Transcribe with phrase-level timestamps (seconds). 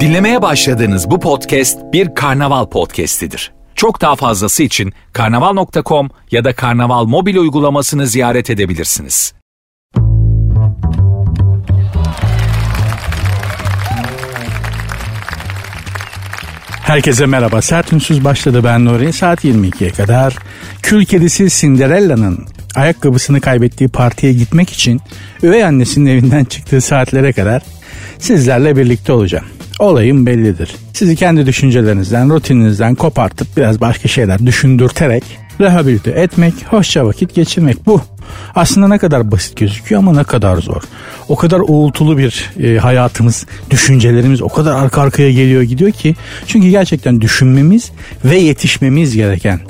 [0.00, 3.52] Dinlemeye başladığınız bu podcast bir karnaval podcastidir.
[3.74, 9.34] Çok daha fazlası için karnaval.com ya da karnaval mobil uygulamasını ziyaret edebilirsiniz.
[16.84, 17.62] Herkese merhaba.
[17.62, 19.12] Sert Ünsüz başladı ben Nuri.
[19.12, 20.36] Saat 22'ye kadar
[20.82, 25.00] kül kedisi Cinderella'nın ayakkabısını kaybettiği partiye gitmek için
[25.42, 27.62] üvey annesinin evinden çıktığı saatlere kadar
[28.18, 29.44] sizlerle birlikte olacağım.
[29.78, 30.74] Olayım bellidir.
[30.92, 35.24] Sizi kendi düşüncelerinizden, rutininizden kopartıp biraz başka şeyler düşündürterek
[35.60, 38.00] rehabilite etmek, hoşça vakit geçirmek bu.
[38.54, 40.82] Aslında ne kadar basit gözüküyor ama ne kadar zor.
[41.28, 46.14] O kadar uğultulu bir e, hayatımız, düşüncelerimiz o kadar arka arkaya geliyor gidiyor ki.
[46.46, 47.92] Çünkü gerçekten düşünmemiz
[48.24, 49.60] ve yetişmemiz gereken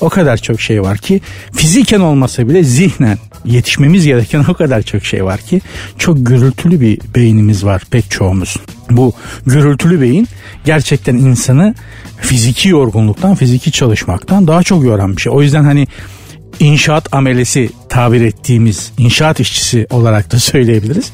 [0.00, 1.20] o kadar çok şey var ki
[1.52, 5.60] fiziken olmasa bile zihnen yetişmemiz gereken o kadar çok şey var ki
[5.98, 8.56] çok gürültülü bir beynimiz var pek çoğumuz.
[8.90, 9.12] Bu
[9.46, 10.28] gürültülü beyin
[10.64, 11.74] gerçekten insanı
[12.20, 15.32] fiziki yorgunluktan, fiziki çalışmaktan daha çok yoran bir şey.
[15.32, 15.86] O yüzden hani
[16.60, 21.12] inşaat amelesi tabir ettiğimiz inşaat işçisi olarak da söyleyebiliriz.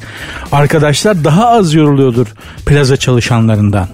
[0.51, 2.27] Arkadaşlar daha az yoruluyordur
[2.65, 3.87] plaza çalışanlarından.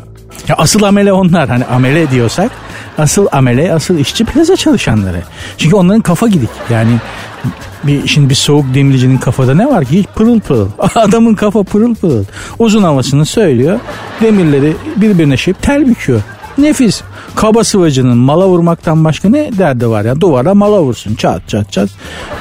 [0.47, 2.51] Ya asıl amele onlar hani amele diyorsak
[2.97, 5.21] asıl amele asıl işçi plaza çalışanları.
[5.57, 6.91] Çünkü onların kafa gidik yani
[7.83, 10.67] bir şimdi bir soğuk demircinin kafada ne var ki pırıl pırıl.
[10.95, 12.23] Adamın kafa pırıl pırıl.
[12.59, 13.79] Uzun havasını söylüyor.
[14.21, 16.21] Demirleri birbirine şeyip tel büküyor.
[16.57, 17.01] Nefis.
[17.35, 20.21] Kaba sıvacının mala vurmaktan başka ne derdi var ya?
[20.21, 21.89] Duvara mala vursun çat çat çat.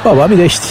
[0.04, 0.64] Baba bir de işte.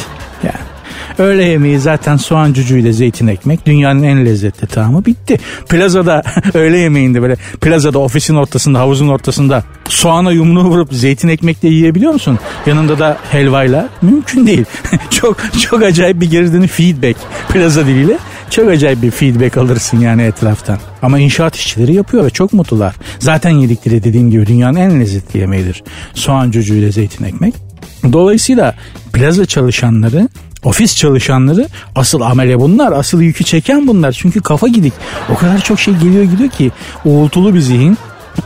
[1.19, 5.37] Öğle yemeği zaten soğan cücüğüyle zeytin ekmek dünyanın en lezzetli tamamı bitti.
[5.69, 12.13] Plazada öğle yemeğinde böyle plazada ofisin ortasında havuzun ortasında soğana yumruğu vurup zeytin ekmekle yiyebiliyor
[12.13, 12.39] musun?
[12.65, 14.65] Yanında da helvayla mümkün değil.
[15.09, 17.17] çok çok acayip bir geri feedback
[17.49, 18.17] plaza diliyle.
[18.49, 20.77] Çok acayip bir feedback alırsın yani etraftan.
[21.01, 22.95] Ama inşaat işçileri yapıyor ve çok mutlular.
[23.19, 25.83] Zaten yedikleri dediğim gibi dünyanın en lezzetli yemeğidir.
[26.13, 27.53] Soğan cücüğüyle zeytin ekmek.
[28.13, 28.75] Dolayısıyla
[29.13, 30.29] plaza çalışanları
[30.65, 32.91] ofis çalışanları asıl amele bunlar.
[32.91, 34.11] Asıl yükü çeken bunlar.
[34.11, 34.93] Çünkü kafa gidik.
[35.29, 36.71] O kadar çok şey geliyor gidiyor ki
[37.05, 37.97] uğultulu bir zihin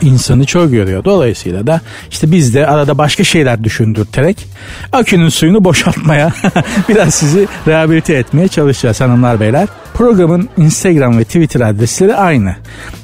[0.01, 1.03] insanı çok görüyor.
[1.03, 1.81] Dolayısıyla da
[2.11, 4.47] işte biz de arada başka şeyler düşündürterek
[4.93, 6.33] akünün suyunu boşaltmaya
[6.89, 9.67] biraz sizi rehabilite etmeye çalışacağız hanımlar beyler.
[9.99, 12.55] Programın Instagram ve Twitter adresleri aynı.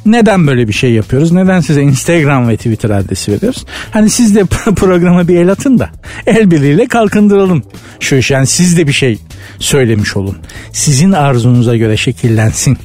[0.05, 1.31] Neden böyle bir şey yapıyoruz?
[1.31, 3.65] Neden size Instagram ve Twitter adresi veriyoruz?
[3.91, 4.45] Hani siz de
[4.75, 5.89] programa bir el atın da
[6.27, 7.63] el birliğiyle kalkındıralım.
[7.99, 9.19] Şu iş yani siz de bir şey
[9.59, 10.37] söylemiş olun.
[10.71, 12.77] Sizin arzunuza göre şekillensin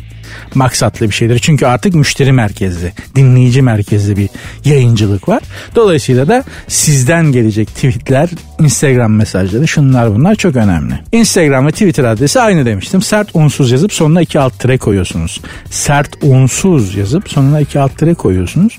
[0.57, 1.39] maksatlı bir şeydir.
[1.39, 4.29] Çünkü artık müşteri merkezli, dinleyici merkezli bir
[4.65, 5.43] yayıncılık var.
[5.75, 10.95] Dolayısıyla da sizden gelecek tweetler, Instagram mesajları şunlar bunlar çok önemli.
[11.13, 13.03] Instagram ve Twitter adresi aynı demiştim.
[13.03, 15.41] Sert unsuz yazıp sonuna iki alt tire koyuyorsunuz.
[15.71, 18.79] Sert unsuz yazıp sonuna iki alt tire koyuyorsunuz.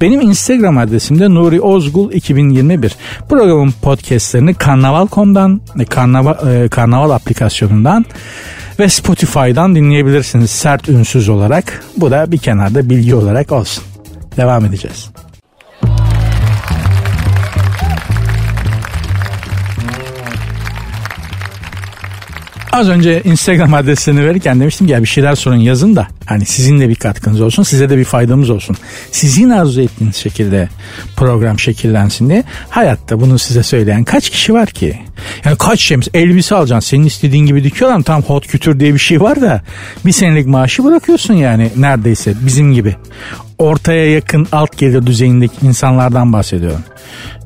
[0.00, 2.96] Benim Instagram adresim de Nuri Ozgul 2021.
[3.28, 8.04] Programın podcastlerini Karnaval.com'dan, Karnaval, e, Karnaval aplikasyonundan
[8.78, 11.84] ve Spotify'dan dinleyebilirsiniz sert ünsüz olarak.
[11.96, 13.84] Bu da bir kenarda bilgi olarak olsun.
[14.36, 15.10] Devam edeceğiz.
[22.72, 26.80] Az önce Instagram adresini verirken demiştim ki ya bir şeyler sorun yazın da hani sizin
[26.80, 28.76] de bir katkınız olsun size de bir faydamız olsun.
[29.10, 30.68] Sizin arzu ettiğiniz şekilde
[31.16, 34.98] program şekillensin diye hayatta bunu size söyleyen kaç kişi var ki?
[35.44, 39.20] Yani kaç şey elbise alacaksın senin istediğin gibi dikiyorlar tam hot kütür diye bir şey
[39.20, 39.62] var da
[40.06, 42.96] bir senelik maaşı bırakıyorsun yani neredeyse bizim gibi.
[43.58, 46.82] Ortaya yakın alt gelir düzeyindeki insanlardan bahsediyorum.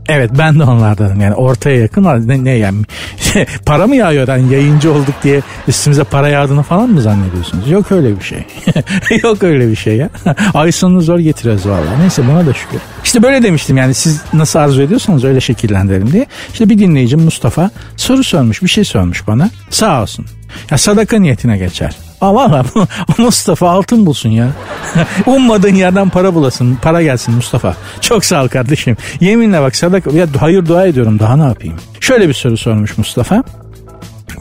[0.09, 2.83] Evet ben de onlardanım yani ortaya yakın ne, ne yani
[3.67, 7.71] para mı yağıyor yani yayıncı olduk diye üstümüze para yağdığını falan mı zannediyorsunuz?
[7.71, 8.39] Yok öyle bir şey.
[9.22, 10.11] Yok öyle bir şey ya.
[10.55, 11.99] Ay sonunu zor getiriyoruz valla.
[12.00, 12.78] Neyse buna da şükür.
[13.05, 16.27] İşte böyle demiştim yani siz nasıl arzu ediyorsanız öyle şekillendirelim diye.
[16.53, 19.50] İşte bir dinleyicim Mustafa soru sormuş bir şey sormuş bana.
[19.71, 20.27] Sağ olsun.
[20.71, 21.97] Ya sadaka niyetine geçer.
[22.21, 22.65] Aa valla
[23.19, 24.48] Mustafa altın bulsun ya.
[25.27, 26.78] Ummadığın yerden para bulasın.
[26.83, 27.77] Para gelsin Mustafa.
[28.01, 28.97] Çok sağ ol kardeşim.
[29.21, 31.77] Yeminle bak sadaka ya hayır dua ediyorum daha ne yapayım.
[32.01, 33.43] Şöyle bir soru sormuş Mustafa.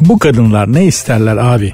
[0.02, 1.74] Bu kadınlar ne isterler abi?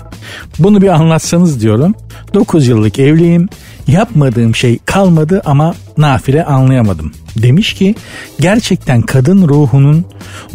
[0.60, 1.96] Bunu bir anlatsanız diyorum.
[2.34, 3.50] 9 yıllık evliyim.
[3.92, 7.12] Yapmadığım şey kalmadı ama nafile anlayamadım.
[7.38, 7.96] Demiş ki
[8.40, 10.06] gerçekten kadın ruhunun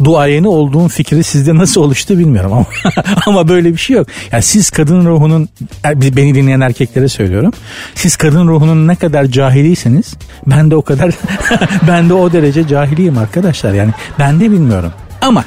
[0.03, 2.65] duayeni olduğum fikri sizde nasıl oluştu bilmiyorum ama
[3.25, 4.07] ama böyle bir şey yok.
[4.31, 5.49] Yani siz kadın ruhunun
[5.95, 7.53] beni dinleyen erkeklere söylüyorum.
[7.95, 10.13] Siz kadın ruhunun ne kadar cahiliyseniz
[10.47, 11.11] ben de o kadar
[11.87, 13.73] ben de o derece cahiliyim arkadaşlar.
[13.73, 14.91] Yani ben de bilmiyorum.
[15.21, 15.45] Ama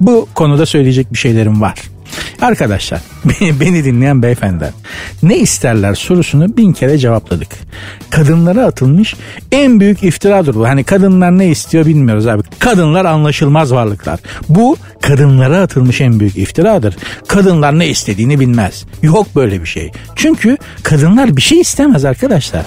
[0.00, 1.74] bu konuda söyleyecek bir şeylerim var.
[2.42, 3.00] Arkadaşlar
[3.60, 4.70] beni dinleyen beyefendiler
[5.22, 7.48] ne isterler sorusunu bin kere cevapladık.
[8.10, 9.14] Kadınlara atılmış
[9.52, 10.68] en büyük iftiradır bu.
[10.68, 12.42] Hani kadınlar ne istiyor bilmiyoruz abi.
[12.58, 14.20] Kadınlar anlaşılmaz varlıklar.
[14.48, 16.96] Bu kadınlara atılmış en büyük iftiradır.
[17.28, 18.84] Kadınlar ne istediğini bilmez.
[19.02, 19.92] Yok böyle bir şey.
[20.16, 22.62] Çünkü kadınlar bir şey istemez arkadaşlar.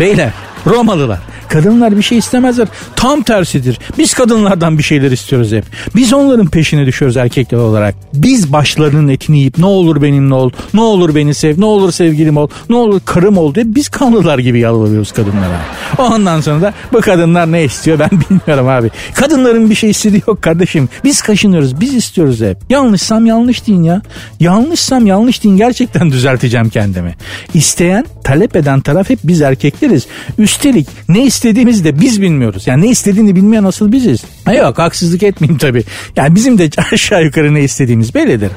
[0.00, 0.32] Beyler
[0.66, 1.18] Romalılar.
[1.48, 2.68] Kadınlar bir şey istemezler.
[2.96, 3.78] Tam tersidir.
[3.98, 5.64] Biz kadınlardan bir şeyler istiyoruz hep.
[5.96, 7.94] Biz onların peşine düşüyoruz erkekler olarak.
[8.14, 12.36] Biz başlarının etini yiyip ne olur benimle ol, ne olur beni sev, ne olur sevgilim
[12.36, 15.60] ol, ne olur karım ol diye biz kanlılar gibi yalvarıyoruz kadınlara.
[15.98, 18.90] Ondan sonra da bu kadınlar ne istiyor ben bilmiyorum abi.
[19.14, 20.88] Kadınların bir şey istediği yok kardeşim.
[21.04, 22.58] Biz kaşınıyoruz, biz istiyoruz hep.
[22.70, 24.02] Yanlışsam yanlış deyin ya.
[24.40, 27.14] Yanlışsam yanlış deyin gerçekten düzelteceğim kendimi.
[27.54, 30.06] İsteyen, talep eden taraf hep biz erkekleriz.
[30.38, 32.66] Üstelik ne istediğimizi de biz bilmiyoruz.
[32.66, 34.24] Yani ne istediğini bilmeyen asıl biziz.
[34.44, 35.84] Ha yok haksızlık etmeyeyim tabii.
[36.16, 38.50] Yani bizim de aşağı yukarı ne istediğimiz bellidir.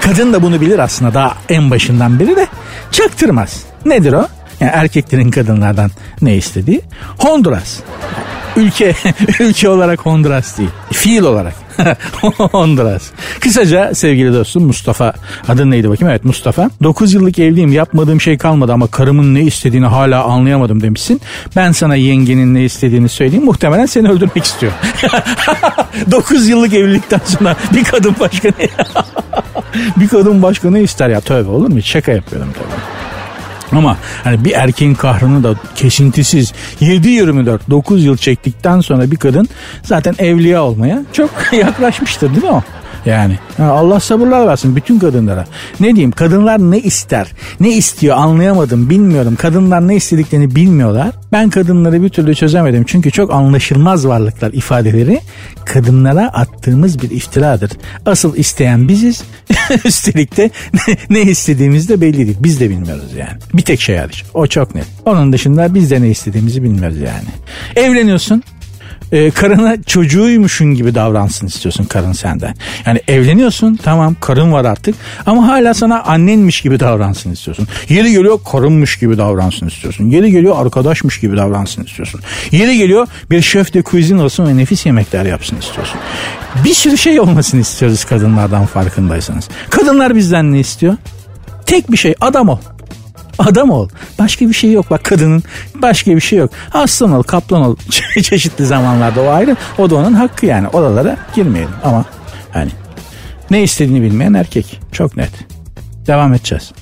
[0.00, 2.46] Kadın da bunu bilir aslında daha en başından beri de
[2.92, 3.62] çaktırmaz.
[3.84, 4.28] Nedir o?
[4.60, 5.90] Yani erkeklerin kadınlardan
[6.22, 6.80] ne istediği?
[7.18, 7.80] Honduras.
[8.56, 8.94] Ülke
[9.40, 10.70] ülke olarak Honduras değil.
[10.92, 11.54] Fiil olarak.
[12.38, 13.02] Honduras.
[13.40, 15.12] Kısaca sevgili dostum Mustafa
[15.48, 19.86] adın neydi bakayım evet Mustafa 9 yıllık evliyim yapmadığım şey kalmadı ama karımın ne istediğini
[19.86, 21.20] hala anlayamadım demişsin.
[21.56, 24.72] Ben sana yengenin ne istediğini söyleyeyim muhtemelen seni öldürmek istiyor.
[26.10, 28.68] 9 yıllık evlilikten sonra bir kadın başka ne
[29.96, 33.05] bir kadın başka ne ister ya tövbe olur mu şaka yapıyorum tabii.
[33.72, 39.48] Ama hani bir erkeğin kahrını da kesintisiz 7-24 9 yıl çektikten sonra bir kadın
[39.82, 42.62] zaten evliya olmaya çok yaklaşmıştır değil mi o?
[43.06, 45.44] Yani Allah sabırlar versin bütün kadınlara.
[45.80, 49.36] Ne diyeyim kadınlar ne ister ne istiyor anlayamadım bilmiyorum.
[49.36, 51.10] Kadınlar ne istediklerini bilmiyorlar.
[51.32, 52.84] Ben kadınları bir türlü çözemedim.
[52.86, 55.20] Çünkü çok anlaşılmaz varlıklar ifadeleri
[55.64, 57.70] kadınlara attığımız bir iftiradır.
[58.06, 59.24] Asıl isteyen biziz.
[59.84, 60.50] Üstelik de
[61.10, 62.36] ne, istediğimiz de belli değil.
[62.40, 63.38] Biz de bilmiyoruz yani.
[63.54, 64.24] Bir tek şey hariç.
[64.34, 64.86] O çok net.
[65.04, 67.28] Onun dışında biz de ne istediğimizi bilmiyoruz yani.
[67.86, 68.42] Evleniyorsun
[69.12, 72.54] e, karına çocuğuymuşun gibi davransın istiyorsun karın senden.
[72.86, 74.94] Yani evleniyorsun tamam karın var artık
[75.26, 77.68] ama hala sana annenmiş gibi davransın istiyorsun.
[77.88, 80.10] Yeri geliyor karınmış gibi davransın istiyorsun.
[80.10, 82.20] Yeri geliyor arkadaşmış gibi davransın istiyorsun.
[82.50, 86.00] Yeri geliyor bir şef de cuisine olsun ve nefis yemekler yapsın istiyorsun.
[86.64, 89.48] Bir sürü şey olmasını istiyoruz kadınlardan farkındaysanız.
[89.70, 90.96] Kadınlar bizden ne istiyor?
[91.66, 92.58] Tek bir şey adam ol.
[93.38, 93.88] Adam ol.
[94.18, 94.90] Başka bir şey yok.
[94.90, 95.42] Bak kadının
[95.74, 96.50] başka bir şey yok.
[96.72, 97.76] Aslan ol, kaplan ol.
[98.22, 99.56] Çeşitli zamanlarda o ayrı.
[99.78, 100.68] O da onun hakkı yani.
[100.68, 101.74] Oralara girmeyelim.
[101.84, 102.04] Ama
[102.52, 102.70] hani
[103.50, 104.80] ne istediğini bilmeyen erkek.
[104.92, 105.32] Çok net.
[106.06, 106.72] Devam edeceğiz.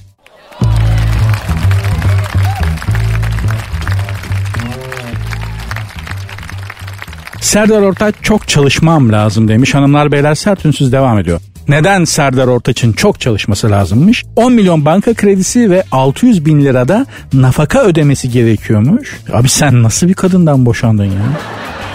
[7.41, 9.75] Serdar Ortaç çok çalışmam lazım demiş.
[9.75, 11.41] Hanımlar beyler sert ünsüz devam ediyor.
[11.69, 14.25] Neden Serdar Ortaç'ın çok çalışması lazımmış?
[14.37, 19.21] 10 milyon banka kredisi ve 600 bin lirada nafaka ödemesi gerekiyormuş.
[19.33, 21.23] Abi sen nasıl bir kadından boşandın ya?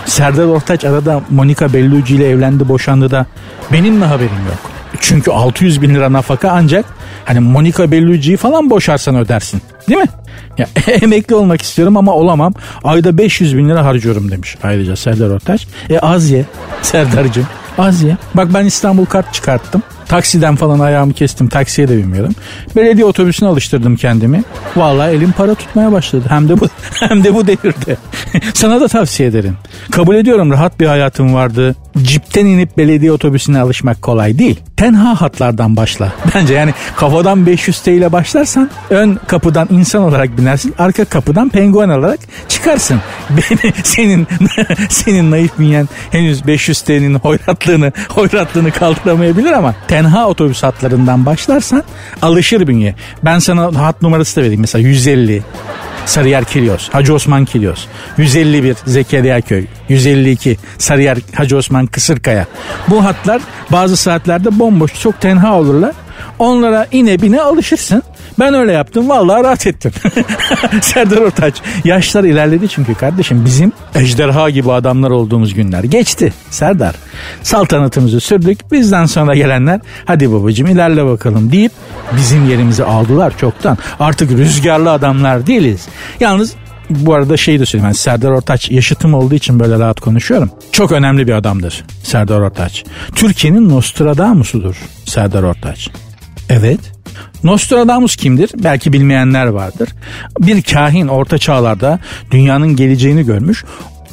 [0.05, 3.25] Serdar Ortaç arada Monica Bellucci ile evlendi boşandı da
[3.71, 4.71] benim mi haberim yok?
[4.99, 6.85] Çünkü 600 bin lira nafaka ancak
[7.25, 9.61] hani Monica Bellucci'yi falan boşarsan ödersin.
[9.89, 10.07] Değil mi?
[10.57, 10.67] Ya,
[11.01, 12.53] emekli olmak istiyorum ama olamam.
[12.83, 15.67] Ayda 500 bin lira harcıyorum demiş ayrıca Serdar Ortaç.
[15.89, 16.45] E az ye
[16.81, 17.47] Serdar'cığım.
[17.79, 18.17] Az ya.
[18.33, 19.83] Bak ben İstanbul kart çıkarttım.
[20.09, 21.47] Taksiden falan ayağımı kestim.
[21.47, 22.35] Taksiye de bilmiyorum.
[22.75, 24.43] Belediye otobüsüne alıştırdım kendimi.
[24.75, 26.25] Vallahi elim para tutmaya başladı.
[26.29, 26.67] Hem de bu
[26.99, 27.97] hem de bu devirde.
[28.53, 29.57] Sana da tavsiye ederim.
[29.91, 31.75] Kabul ediyorum rahat bir hayatım vardı.
[31.97, 34.59] Cipten inip belediye otobüsüne alışmak kolay değil.
[34.77, 36.13] Tenha hatlardan başla.
[36.35, 40.75] Bence yani kafadan 500 TL ile başlarsan ön kapıdan insan olarak binersin.
[40.79, 42.99] Arka kapıdan penguen olarak çıkarsın.
[43.29, 44.27] Beni, senin
[44.89, 51.83] senin naif bünyen henüz 500 TL'nin hoyratlığını hoyratlığını kaldıramayabilir ama tenha otobüs hatlarından başlarsan
[52.21, 52.95] alışır bünye.
[53.23, 54.61] Ben sana hat numarası da vereyim.
[54.61, 55.43] Mesela 150,
[56.05, 57.85] Sarıyer Kilyos, Hacı Osman Kilyos,
[58.17, 62.45] 151 Zekeriya Köy, 152 Sarıyer Hacı Osman Kısırkaya.
[62.87, 63.41] Bu hatlar
[63.71, 65.93] bazı saatlerde bomboş çok tenha olurlar.
[66.39, 68.03] Onlara ine bine alışırsın.
[68.39, 69.91] Ben öyle yaptım vallahi rahat ettim.
[70.81, 71.55] Serdar Ortaç.
[71.83, 76.33] Yaşlar ilerledi çünkü kardeşim bizim ejderha gibi adamlar olduğumuz günler geçti.
[76.49, 76.95] Serdar
[77.43, 78.71] saltanatımızı sürdük.
[78.71, 81.71] Bizden sonra gelenler hadi babacım ilerle bakalım deyip
[82.17, 83.77] bizim yerimizi aldılar çoktan.
[83.99, 85.87] Artık rüzgarlı adamlar değiliz.
[86.19, 86.55] Yalnız
[86.89, 87.85] bu arada şey de söyleyeyim.
[87.85, 90.51] Yani Serdar Ortaç yaşıtım olduğu için böyle rahat konuşuyorum.
[90.71, 92.83] Çok önemli bir adamdır Serdar Ortaç.
[93.15, 95.89] Türkiye'nin Nostradamus'udur Serdar Ortaç.
[96.49, 96.79] Evet.
[97.43, 98.51] Nostradamus kimdir?
[98.63, 99.89] Belki bilmeyenler vardır.
[100.39, 101.99] Bir kahin orta çağlarda
[102.31, 103.65] dünyanın geleceğini görmüş.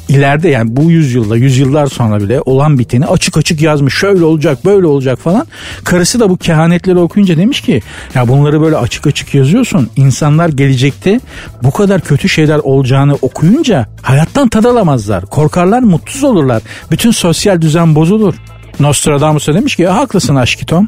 [0.09, 3.93] ileride yani bu yüzyılda yüzyıllar sonra bile olan biteni açık açık yazmış.
[3.93, 5.47] Şöyle olacak böyle olacak falan.
[5.83, 7.81] Karısı da bu kehanetleri okuyunca demiş ki
[8.15, 9.89] ya bunları böyle açık açık yazıyorsun.
[9.95, 11.19] İnsanlar gelecekte
[11.63, 15.25] bu kadar kötü şeyler olacağını okuyunca hayattan tad alamazlar.
[15.25, 16.61] Korkarlar mutsuz olurlar.
[16.91, 18.33] Bütün sosyal düzen bozulur.
[18.79, 20.87] Nostradamus demiş ki haklısın aşkitom.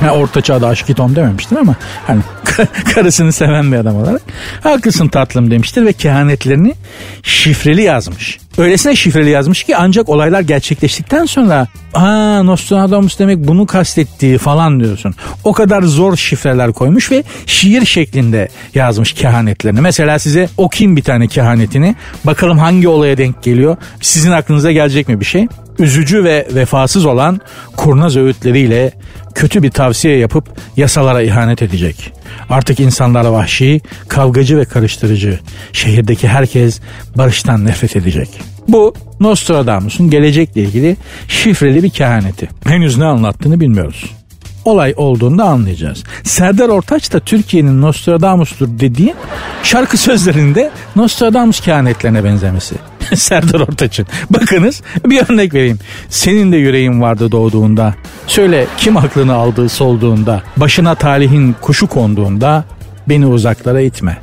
[0.00, 1.74] Ha, orta çağda aşkitom dememiştir ama
[2.06, 2.20] hani
[2.94, 4.22] karısını seven bir adam olarak
[4.62, 6.74] haklısın tatlım demiştir ve kehanetlerini
[7.22, 8.38] şifreli yazmış.
[8.58, 15.14] Öylesine şifreli yazmış ki ancak olaylar gerçekleştikten sonra aa Nostradamus demek bunu kastettiği falan diyorsun.
[15.44, 19.80] O kadar zor şifreler koymuş ve şiir şeklinde yazmış kehanetlerini.
[19.80, 21.94] Mesela size okuyayım bir tane kehanetini.
[22.24, 23.76] Bakalım hangi olaya denk geliyor.
[24.00, 25.46] Sizin aklınıza gelecek mi bir şey?
[25.78, 27.40] Üzücü ve vefasız olan
[27.76, 28.92] kurnaz öğütleriyle
[29.34, 32.12] kötü bir tavsiye yapıp yasalara ihanet edecek.
[32.50, 35.38] Artık insanlar vahşi, kavgacı ve karıştırıcı.
[35.72, 36.80] Şehirdeki herkes
[37.16, 38.28] barıştan nefret edecek.
[38.68, 40.96] Bu Nostradamus'un gelecekle ilgili
[41.28, 42.48] şifreli bir kehaneti.
[42.64, 44.19] Henüz ne anlattığını bilmiyoruz.
[44.64, 46.04] Olay olduğunda anlayacağız.
[46.24, 49.14] Serdar Ortaç da Türkiye'nin Nostradamus'tur dediği
[49.62, 52.74] şarkı sözlerinde Nostradamus kehanetlerine benzemesi.
[53.14, 54.06] Serdar Ortaç'ın.
[54.30, 55.78] Bakınız bir örnek vereyim.
[56.08, 57.94] Senin de yüreğin vardı doğduğunda.
[58.26, 60.42] Söyle kim aklını aldığı solduğunda.
[60.56, 62.64] Başına talihin kuşu konduğunda
[63.08, 64.18] beni uzaklara itme.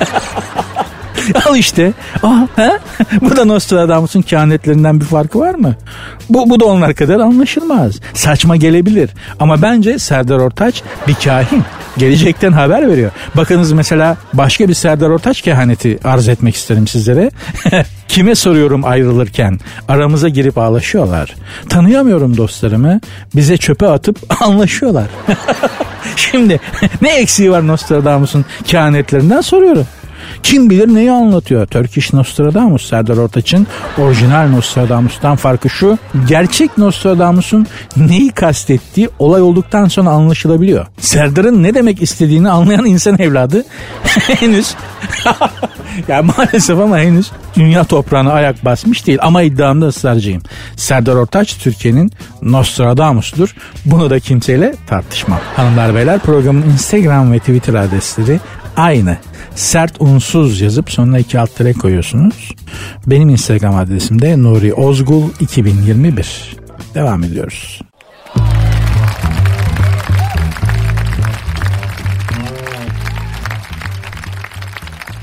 [1.48, 1.92] Al işte.
[2.22, 2.70] Ah, he?
[3.20, 5.74] Bu da Nostradamus'un kehanetlerinden bir farkı var mı?
[6.30, 8.00] Bu, bu da onlar kadar anlaşılmaz.
[8.14, 9.10] Saçma gelebilir.
[9.40, 11.62] Ama bence Serdar Ortaç bir kahin.
[11.98, 13.10] Gelecekten haber veriyor.
[13.36, 17.30] Bakınız mesela başka bir Serdar Ortaç kehaneti arz etmek isterim sizlere.
[18.08, 19.60] Kime soruyorum ayrılırken?
[19.88, 21.34] Aramıza girip ağlaşıyorlar.
[21.68, 23.00] Tanıyamıyorum dostlarımı.
[23.34, 25.06] Bize çöpe atıp anlaşıyorlar.
[26.16, 26.60] Şimdi
[27.02, 29.86] ne eksiği var Nostradamus'un kehanetlerinden soruyorum.
[30.42, 31.66] Kim bilir neyi anlatıyor?
[31.66, 33.66] Turkish Nostradamus Serdar Ortaç'ın
[33.98, 35.98] orijinal Nostradamus'tan farkı şu.
[36.28, 40.86] Gerçek Nostradamus'un neyi kastettiği olay olduktan sonra anlaşılabiliyor.
[40.98, 43.64] Serdar'ın ne demek istediğini anlayan insan evladı
[44.40, 44.74] henüz
[46.08, 50.42] ya maalesef ama henüz dünya toprağına ayak basmış değil ama iddiamda ısrarcıyım.
[50.76, 52.12] Serdar Ortaç Türkiye'nin
[52.42, 53.56] Nostradamus'dur.
[53.84, 55.40] Bunu da kimseyle tartışmam.
[55.56, 58.40] Hanımlar beyler programın Instagram ve Twitter adresleri
[58.76, 59.16] aynı.
[59.54, 62.52] Sert unsuz yazıp sonuna iki alt tere koyuyorsunuz.
[63.06, 66.56] Benim Instagram adresim de Nuri Ozgul 2021.
[66.94, 67.80] Devam ediyoruz.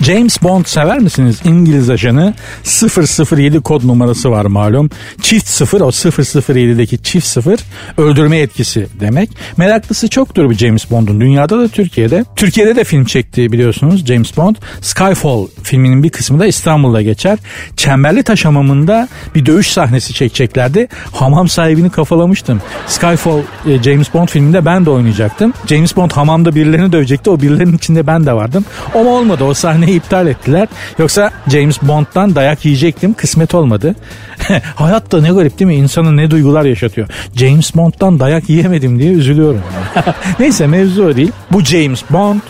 [0.01, 1.39] James Bond sever misiniz?
[1.43, 4.89] İngiliz ajanı 007 kod numarası var malum.
[5.22, 7.60] Çift sıfır o 007'deki çift sıfır
[7.98, 9.29] öldürme etkisi demek.
[9.58, 11.22] Meraklısı çoktur bir James Bond'un.
[11.22, 12.25] Dünyada da Türkiye'de.
[12.36, 14.55] Türkiye'de de film çekti biliyorsunuz James Bond.
[14.81, 17.39] Skyfall filminin bir kısmı da İstanbul'da geçer.
[17.77, 20.88] Çemberli Taş Hamamı'nda bir dövüş sahnesi çekeceklerdi.
[21.12, 22.62] Hamam sahibini kafalamıştım.
[22.88, 25.53] Skyfall e, James Bond filminde ben de oynayacaktım.
[25.67, 27.29] James Bond hamamda birilerini dövecekti.
[27.29, 28.65] O birilerinin içinde ben de vardım.
[28.96, 29.43] Ama olmadı.
[29.43, 30.68] O sahneyi iptal ettiler.
[31.00, 33.14] Yoksa James Bond'dan dayak yiyecektim.
[33.14, 33.96] Kısmet olmadı.
[34.76, 35.76] Hayat da ne garip değil mi?
[35.76, 37.08] İnsanın ne duygular yaşatıyor.
[37.36, 39.62] James Bond'dan dayak yiyemedim diye üzülüyorum.
[40.40, 41.32] Neyse mevzu o değil.
[41.52, 42.42] Bu James Bond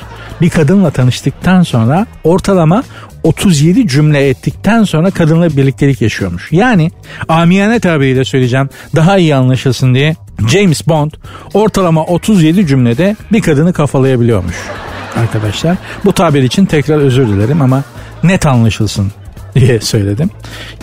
[0.42, 2.84] bir kadınla tanıştıktan sonra ortalama
[3.24, 6.52] 37 cümle ettikten sonra kadınla birliktelik yaşıyormuş.
[6.52, 6.92] Yani
[7.28, 10.16] amiyane tabiriyle söyleyeceğim daha iyi anlaşılsın diye
[10.48, 11.12] James Bond
[11.54, 14.56] ortalama 37 cümlede bir kadını kafalayabiliyormuş
[15.15, 15.77] arkadaşlar.
[16.06, 17.84] Bu tabir için tekrar özür dilerim ama
[18.24, 19.12] net anlaşılsın
[19.56, 20.30] diye söyledim.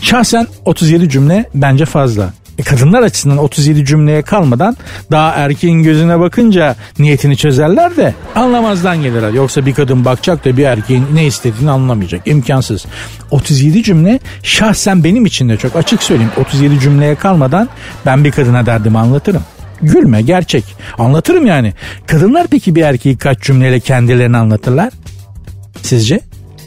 [0.01, 2.33] Şahsen 37 cümle bence fazla.
[2.59, 4.77] E kadınlar açısından 37 cümleye kalmadan
[5.11, 9.31] daha erkeğin gözüne bakınca niyetini çözerler de anlamazdan gelirler.
[9.31, 12.27] Yoksa bir kadın bakacak da bir erkeğin ne istediğini anlamayacak.
[12.27, 12.87] İmkansız.
[13.31, 16.33] 37 cümle şahsen benim için de çok açık söyleyeyim.
[16.41, 17.69] 37 cümleye kalmadan
[18.07, 19.43] ben bir kadına derdimi anlatırım.
[19.83, 20.65] Gülme gerçek.
[20.99, 21.73] Anlatırım yani.
[22.07, 24.93] Kadınlar peki bir erkeği kaç cümleyle kendilerini anlatırlar?
[25.83, 26.21] Sizce?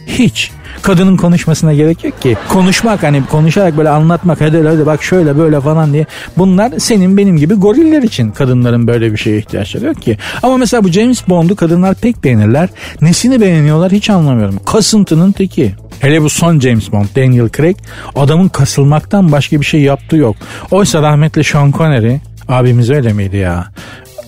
[0.08, 0.52] Hiç.
[0.82, 2.38] Kadının konuşmasına gerek yok ki.
[2.50, 6.06] Konuşmak hani konuşarak böyle anlatmak hadi hadi bak şöyle böyle falan diye.
[6.38, 10.18] Bunlar senin benim gibi goriller için kadınların böyle bir şeye ihtiyaçları yok ki.
[10.44, 12.70] Ama mesela bu James Bond'u kadınlar pek beğenirler.
[13.02, 14.60] Nesini beğeniyorlar hiç anlamıyorum.
[14.66, 15.76] Kasıntının teki.
[16.00, 17.76] Hele bu son James Bond Daniel Craig
[18.16, 20.36] adamın kasılmaktan başka bir şey yaptığı yok.
[20.72, 22.18] Oysa rahmetli Sean Connery
[22.48, 23.68] abimiz öyle miydi ya?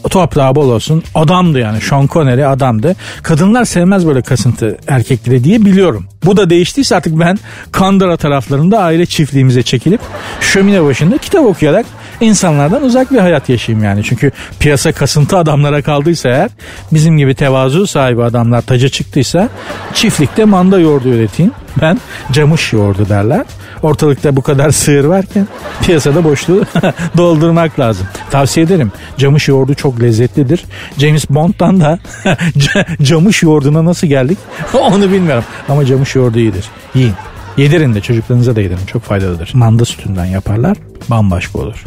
[0.09, 1.03] Toprağı bol olsun.
[1.15, 1.81] Adamdı yani.
[1.81, 2.95] Sean Connery adamdı.
[3.23, 6.05] Kadınlar sevmez böyle kasıntı erkekleri diye biliyorum.
[6.25, 7.39] Bu da değiştiyse artık ben
[7.71, 10.01] Kandıra taraflarında aile çiftliğimize çekilip
[10.41, 11.85] şömine başında kitap okuyarak
[12.21, 14.03] insanlardan uzak bir hayat yaşayayım yani.
[14.03, 16.49] Çünkü piyasa kasıntı adamlara kaldıysa eğer
[16.91, 19.49] bizim gibi tevazu sahibi adamlar taca çıktıysa
[19.93, 21.51] çiftlikte manda yoğurdu üreteyim.
[21.81, 21.99] Ben
[22.31, 23.45] camış yoğurdu derler.
[23.83, 25.47] Ortalıkta bu kadar sığır varken
[25.81, 26.65] piyasada boşluğu
[27.17, 28.07] doldurmak lazım.
[28.31, 28.91] Tavsiye ederim.
[29.17, 30.65] Camış yoğurdu çok lezzetlidir.
[30.97, 31.99] James Bond'dan da
[33.01, 34.37] camış yoğurduna nasıl geldik
[34.73, 35.43] onu bilmiyorum.
[35.69, 36.65] Ama camış yoğurdu iyidir.
[36.95, 37.13] Yiyin.
[37.57, 38.85] Yedirin de çocuklarınıza da yedirin.
[38.85, 39.51] Çok faydalıdır.
[39.53, 40.77] Manda sütünden yaparlar.
[41.09, 41.83] Bambaşka olur.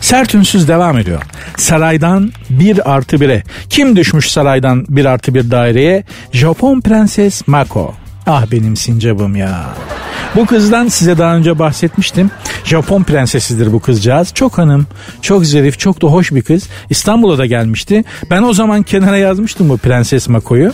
[0.00, 1.22] Sert ünsüz devam ediyor.
[1.56, 3.42] Saraydan bir artı bire.
[3.70, 6.04] Kim düşmüş saraydan bir artı bir daireye?
[6.32, 7.94] Japon prenses Mako.
[8.26, 9.64] Ah benim sincabım ya.
[10.36, 12.30] Bu kızdan size daha önce bahsetmiştim.
[12.64, 14.34] Japon prensesidir bu kızcağız.
[14.34, 14.86] Çok hanım,
[15.22, 16.68] çok zarif, çok da hoş bir kız.
[16.90, 18.04] İstanbul'a da gelmişti.
[18.30, 20.72] Ben o zaman kenara yazmıştım bu Prenses Mako'yu.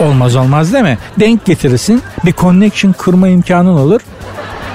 [0.00, 0.98] Olmaz olmaz mi?
[1.20, 2.02] Denk getirirsin.
[2.24, 4.00] Bir connection kurma imkanın olur.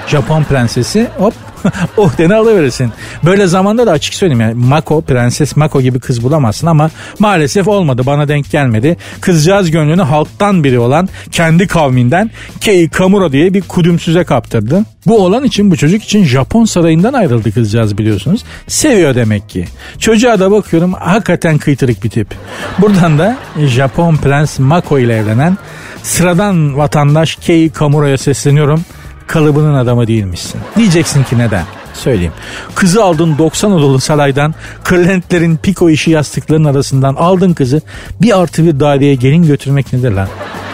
[0.07, 1.33] Japon prensesi hop
[1.97, 2.91] oh dene alıverirsin.
[3.25, 6.89] Böyle zamanda da açık söyleyeyim yani Mako, Prenses Mako gibi kız bulamazsın ama
[7.19, 8.01] maalesef olmadı.
[8.05, 8.97] Bana denk gelmedi.
[9.21, 14.85] Kızcağız gönlünü halktan biri olan kendi kavminden Kei Kamura diye bir kudümsüze kaptırdı.
[15.07, 18.43] Bu olan için bu çocuk için Japon sarayından ayrıldı kızcağız biliyorsunuz.
[18.67, 19.65] Seviyor demek ki.
[19.99, 22.27] Çocuğa da bakıyorum hakikaten kıytırık bir tip.
[22.79, 25.57] Buradan da Japon Prens Mako ile evlenen
[26.03, 28.85] sıradan vatandaş Kei Kamura'ya sesleniyorum
[29.29, 30.61] kalıbının adamı değilmişsin.
[30.77, 31.63] Diyeceksin ki neden?
[31.93, 32.33] Söyleyeyim.
[32.75, 37.81] Kızı aldın 90 odalı saraydan, kırlentlerin piko işi yastıkların arasından aldın kızı.
[38.21, 40.27] Bir artı bir daireye gelin götürmek nedir lan?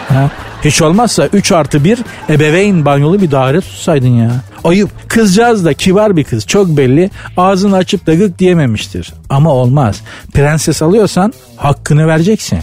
[0.08, 0.30] Ha?
[0.64, 1.98] Hiç olmazsa 3 artı 1
[2.30, 4.30] ebeveyn banyolu bir daire tutsaydın ya.
[4.64, 4.90] Ayıp.
[5.08, 7.10] Kızcağız da kibar bir kız çok belli.
[7.36, 9.12] Ağzını açıp da gık diyememiştir.
[9.30, 10.00] Ama olmaz.
[10.34, 12.60] Prenses alıyorsan hakkını vereceksin.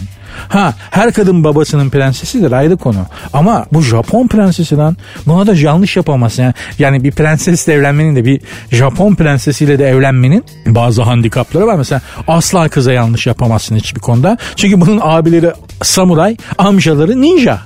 [0.48, 3.06] Ha her kadın babasının prensesidir ayrı konu.
[3.32, 6.42] Ama bu Japon prensesi lan buna da yanlış yapamazsın.
[6.42, 11.76] Yani, yani bir prensesle evlenmenin de bir Japon prensesiyle de evlenmenin bazı handikapları var.
[11.76, 14.38] Mesela asla kıza yanlış yapamazsın hiçbir konuda.
[14.56, 17.60] Çünkü bunun abileri samuray, amcaları ninja.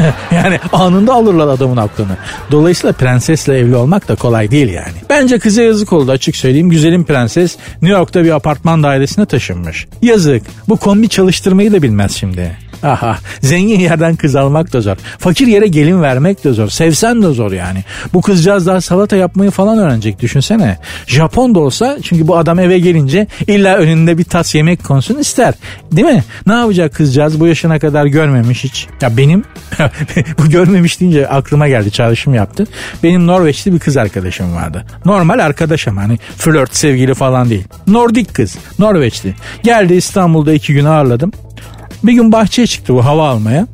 [0.32, 2.16] yani anında alırlar adamın aklını.
[2.50, 4.94] Dolayısıyla prensesle evli olmak da kolay değil yani.
[5.10, 6.70] Bence kıza yazık oldu açık söyleyeyim.
[6.70, 9.86] Güzelim prenses New York'ta bir apartman dairesine taşınmış.
[10.02, 10.42] Yazık.
[10.68, 12.56] Bu kombi çalıştırmayı da bilmez şimdi.
[12.82, 14.96] Aha zengin yerden kız almak da zor.
[15.18, 16.68] Fakir yere gelin vermek de zor.
[16.68, 17.84] Sevsen de zor yani.
[18.12, 20.78] Bu kızcağız daha salata yapmayı falan öğrenecek düşünsene.
[21.06, 25.54] Japon da olsa çünkü bu adam eve gelince illa önünde bir tas yemek konsun ister.
[25.92, 26.24] Değil mi?
[26.46, 28.86] Ne yapacak kızcağız bu yaşına kadar görmemiş hiç.
[29.00, 29.44] Ya benim
[30.38, 32.66] bu görmemiş deyince aklıma geldi çağrışım yaptı.
[33.02, 34.84] Benim Norveçli bir kız arkadaşım vardı.
[35.04, 37.64] Normal arkadaşım hani flört sevgili falan değil.
[37.86, 38.58] Nordik kız.
[38.78, 39.34] Norveçli.
[39.62, 41.32] Geldi İstanbul'da iki gün ağırladım.
[42.04, 43.66] Bir gün bahçeye çıktı bu hava almaya.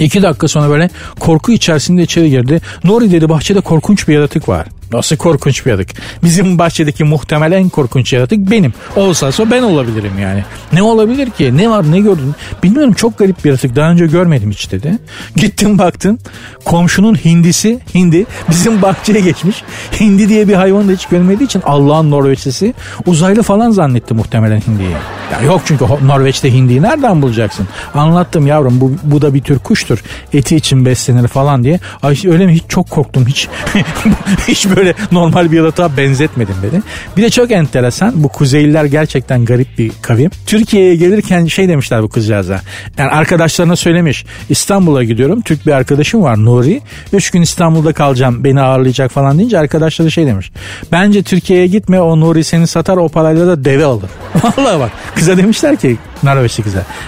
[0.00, 2.60] İki dakika sonra böyle korku içerisinde içeri girdi.
[2.84, 4.66] Nuri dedi bahçede korkunç bir yaratık var.
[4.94, 5.96] Nasıl korkunç bir yaratık?
[6.24, 8.74] Bizim bahçedeki muhtemel en korkunç yaratık benim.
[8.96, 10.44] Olsa ben olabilirim yani.
[10.72, 11.56] Ne olabilir ki?
[11.56, 12.34] Ne var ne gördün?
[12.62, 13.76] Bilmiyorum çok garip bir yaratık.
[13.76, 14.98] Daha önce görmedim hiç dedi.
[15.36, 16.18] Gittim baktım.
[16.64, 19.62] Komşunun hindisi, hindi bizim bahçeye geçmiş.
[20.00, 22.74] Hindi diye bir hayvan da hiç görmediği için Allah'ın Norveçlisi
[23.06, 24.90] uzaylı falan zannetti muhtemelen hindiyi.
[25.32, 27.68] Ya yok çünkü Norveç'te hindiyi nereden bulacaksın?
[27.94, 30.02] Anlattım yavrum bu, bu da bir tür kuştur.
[30.32, 31.80] Eti için beslenir falan diye.
[32.02, 32.54] Ay öyle mi?
[32.54, 33.26] Hiç çok korktum.
[33.26, 33.48] Hiç
[34.48, 36.82] hiç böyle böyle normal bir yaratığa benzetmedim dedi.
[37.16, 40.30] Bir de çok enteresan bu Kuzeyliler gerçekten garip bir kavim.
[40.46, 42.60] Türkiye'ye gelirken şey demişler bu kızcağıza.
[42.98, 45.40] Yani arkadaşlarına söylemiş İstanbul'a gidiyorum.
[45.40, 46.80] Türk bir arkadaşım var Nuri.
[47.12, 50.52] Üç gün İstanbul'da kalacağım beni ağırlayacak falan deyince arkadaşları şey demiş.
[50.92, 54.10] Bence Türkiye'ye gitme o Nuri seni satar o parayla da deve alır.
[54.42, 56.64] Vallahi bak kıza demişler ki Norveçli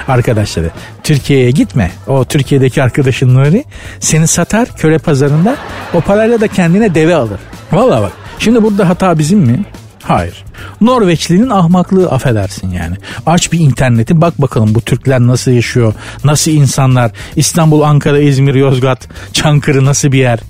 [0.08, 0.70] arkadaşları
[1.02, 1.90] Türkiye'ye gitme.
[2.06, 3.64] O Türkiye'deki arkadaşın Nuri
[4.00, 5.56] seni satar köle pazarında
[5.94, 7.40] o parayla da kendine deve alır.
[7.72, 9.64] Valla bak şimdi burada hata bizim mi?
[10.02, 10.44] Hayır.
[10.80, 12.96] Norveçlinin ahmaklığı affedersin yani.
[13.26, 19.08] Aç bir interneti bak bakalım bu Türkler nasıl yaşıyor, nasıl insanlar, İstanbul, Ankara, İzmir, Yozgat,
[19.32, 20.40] Çankırı nasıl bir yer.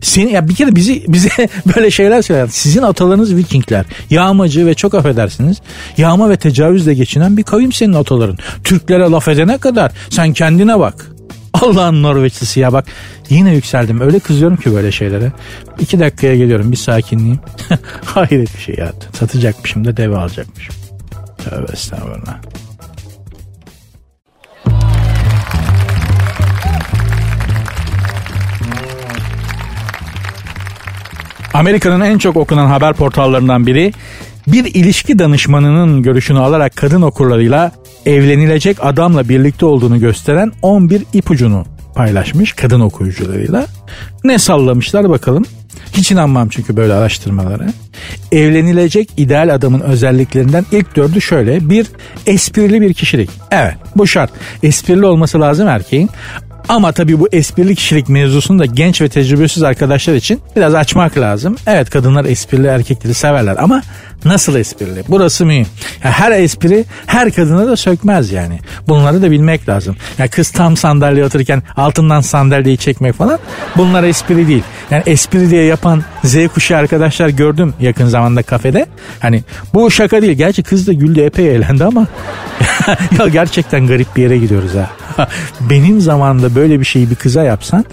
[0.00, 1.28] Seni, ya bir kere bizi bize
[1.76, 2.46] böyle şeyler söyler.
[2.46, 3.86] Sizin atalarınız Vikingler.
[4.10, 5.56] Yağmacı ve çok affedersiniz.
[5.96, 8.38] Yağma ve tecavüzle geçinen bir kavim senin ataların.
[8.64, 11.06] Türklere laf edene kadar sen kendine bak.
[11.62, 12.86] Allah'ın Norveçlisi ya bak
[13.30, 15.32] yine yükseldim öyle kızıyorum ki böyle şeylere.
[15.78, 17.40] İki dakikaya geliyorum bir sakinliğim.
[18.04, 20.74] Hayret bir şey ya satacakmışım da deve alacakmışım.
[21.44, 22.36] Tövbe estağfurullah.
[31.56, 33.92] Amerika'nın en çok okunan haber portallarından biri
[34.46, 37.72] bir ilişki danışmanının görüşünü alarak kadın okurlarıyla
[38.06, 41.64] evlenilecek adamla birlikte olduğunu gösteren 11 ipucunu
[41.94, 43.66] paylaşmış kadın okuyucularıyla.
[44.24, 45.44] Ne sallamışlar bakalım.
[45.92, 47.66] Hiç inanmam çünkü böyle araştırmalara.
[48.32, 51.70] Evlenilecek ideal adamın özelliklerinden ilk dördü şöyle.
[51.70, 51.86] Bir,
[52.26, 53.30] esprili bir kişilik.
[53.50, 54.30] Evet bu şart.
[54.62, 56.10] Esprili olması lazım erkeğin.
[56.68, 61.56] Ama tabii bu esprili kişilik mevzusunu da genç ve tecrübesiz arkadaşlar için biraz açmak lazım.
[61.66, 63.82] Evet kadınlar esprili erkekleri severler ama
[64.24, 65.04] nasıl esprili?
[65.08, 65.66] Burası mühim.
[66.04, 68.58] Ya her espri her kadına da sökmez yani.
[68.88, 69.96] Bunları da bilmek lazım.
[70.18, 73.38] Ya kız tam sandalye otururken altından sandalyeyi çekmek falan
[73.76, 74.62] bunlar espri değil.
[74.90, 78.86] Yani espri diye yapan Z kuşu arkadaşlar gördüm yakın zamanda kafede.
[79.20, 80.32] Hani bu şaka değil.
[80.32, 82.06] Gerçi kız da güldü epey eğlendi ama
[83.18, 84.90] ya gerçekten garip bir yere gidiyoruz ha.
[85.60, 87.84] Benim zamanında böyle bir şeyi bir kıza yapsan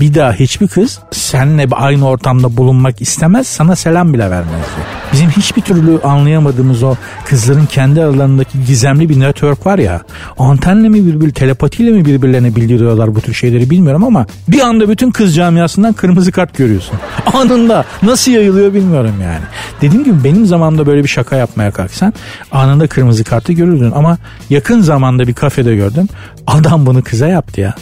[0.00, 4.66] bir daha hiçbir kız seninle aynı ortamda bulunmak istemez sana selam bile vermez.
[5.12, 10.00] Bizim hiçbir türlü anlayamadığımız o kızların kendi aralarındaki gizemli bir network var ya
[10.38, 15.10] antenle mi birbir telepatiyle mi birbirlerine bildiriyorlar bu tür şeyleri bilmiyorum ama bir anda bütün
[15.10, 16.98] kız camiasından kırmızı kart görüyorsun.
[17.34, 19.44] Anında nasıl yayılıyor bilmiyorum yani.
[19.80, 22.12] Dediğim gibi benim zamanımda böyle bir şaka yapmaya kalksan
[22.52, 24.18] anında kırmızı kartı görürdün ama
[24.50, 26.08] yakın zamanda bir kafede gördüm.
[26.46, 27.74] Adam bunu kıza yaptı ya.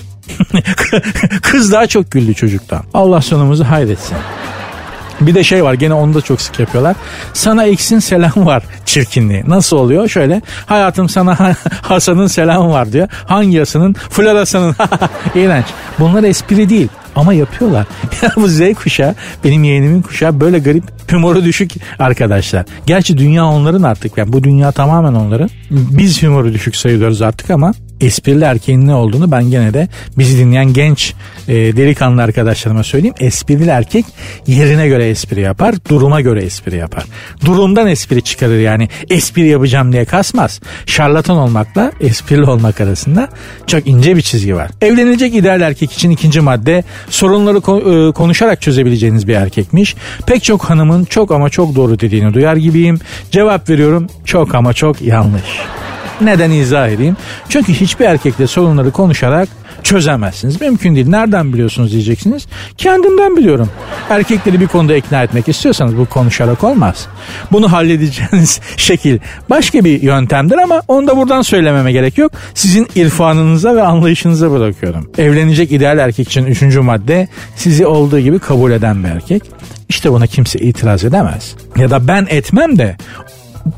[1.43, 2.83] Kız daha çok güldü çocuktan.
[2.95, 4.17] Allah sonumuzu hayretsin.
[5.21, 6.97] Bir de şey var gene onu da çok sık yapıyorlar.
[7.33, 9.45] Sana eksin selam var çirkinliği.
[9.47, 10.09] Nasıl oluyor?
[10.09, 11.39] Şöyle hayatım sana
[11.83, 13.09] Hasan'ın selamı var diyor.
[13.27, 13.93] Hangi Hasan'ın?
[13.93, 14.75] Florasan'ın.
[15.35, 15.67] İğrenç.
[15.99, 17.87] Bunlar espri değil ama yapıyorlar.
[18.23, 22.65] Ya bu Z kuşağı benim yeğenimin kuşağı böyle garip humoru düşük arkadaşlar.
[22.87, 25.51] Gerçi dünya onların artık yani bu dünya tamamen onların.
[25.71, 30.73] Biz humoru düşük sayılıyoruz artık ama esprili erkeğin ne olduğunu ben gene de bizi dinleyen
[30.73, 31.15] genç
[31.49, 33.15] e, delikanlı arkadaşlarıma söyleyeyim.
[33.21, 34.05] Esprili erkek
[34.47, 37.05] yerine göre espri yapar, duruma göre espri yapar.
[37.45, 40.61] Durumdan espri çıkarır yani espri yapacağım diye kasmaz.
[40.87, 43.29] Şarlatan olmakla esprili olmak arasında
[43.67, 44.71] çok ince bir çizgi var.
[44.83, 49.95] Evlenilecek ideal erkek için ikinci madde sorunları ko- e, konuşarak çözebileceğiniz bir erkekmiş.
[50.27, 52.99] Pek çok hanımın çok ama çok doğru dediğini duyar gibiyim.
[53.31, 55.43] Cevap veriyorum çok ama çok yanlış.
[56.21, 57.17] Neden izah edeyim?
[57.49, 59.49] Çünkü hiçbir erkekle sorunları konuşarak
[59.83, 60.61] çözemezsiniz.
[60.61, 61.09] Mümkün değil.
[61.09, 62.47] Nereden biliyorsunuz diyeceksiniz.
[62.77, 63.71] Kendimden biliyorum.
[64.11, 67.07] Erkekleri bir konuda ikna etmek istiyorsanız bu konuşarak olmaz.
[67.53, 69.19] Bunu halledeceğiniz şekil
[69.51, 72.33] başka bir yöntemdir ama onu da buradan söylememe gerek yok.
[72.55, 75.11] Sizin irfanınıza ve anlayışınıza bırakıyorum.
[75.19, 79.43] Evlenecek ideal erkek için üçüncü madde sizi olduğu gibi kabul eden bir erkek.
[79.89, 81.55] İşte buna kimse itiraz edemez.
[81.77, 82.97] Ya da ben etmem de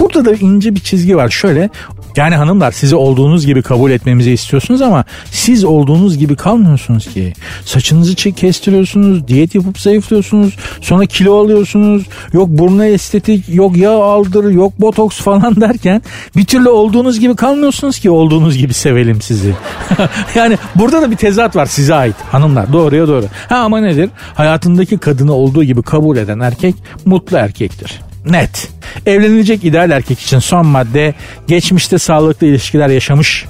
[0.01, 1.29] Burada da ince bir çizgi var.
[1.29, 1.71] Şöyle
[2.17, 7.33] yani hanımlar sizi olduğunuz gibi kabul etmemizi istiyorsunuz ama siz olduğunuz gibi kalmıyorsunuz ki.
[7.65, 14.73] Saçınızı kestiriyorsunuz, diyet yapıp zayıflıyorsunuz, sonra kilo alıyorsunuz, yok burnu estetik, yok yağ aldır, yok
[14.81, 16.03] botoks falan derken
[16.37, 19.55] bir türlü olduğunuz gibi kalmıyorsunuz ki olduğunuz gibi sevelim sizi.
[20.35, 23.25] yani burada da bir tezat var size ait hanımlar doğruya doğru.
[23.49, 24.11] Ha ama nedir?
[24.35, 28.10] Hayatındaki kadını olduğu gibi kabul eden erkek mutlu erkektir.
[28.27, 28.69] Net.
[29.07, 31.15] Evlenilecek ideal erkek için son madde
[31.47, 33.47] geçmişte sağlıklı ilişkiler yaşamış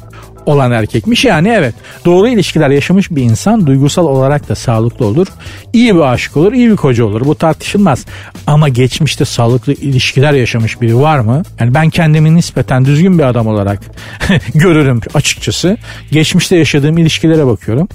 [0.46, 1.24] olan erkekmiş.
[1.24, 5.26] Yani evet doğru ilişkiler yaşamış bir insan duygusal olarak da sağlıklı olur.
[5.72, 7.24] İyi bir aşık olur, iyi bir koca olur.
[7.24, 8.06] Bu tartışılmaz.
[8.46, 11.42] Ama geçmişte sağlıklı ilişkiler yaşamış biri var mı?
[11.60, 13.80] Yani ben kendimi nispeten düzgün bir adam olarak
[14.54, 15.76] görürüm açıkçası.
[16.12, 17.88] Geçmişte yaşadığım ilişkilere bakıyorum.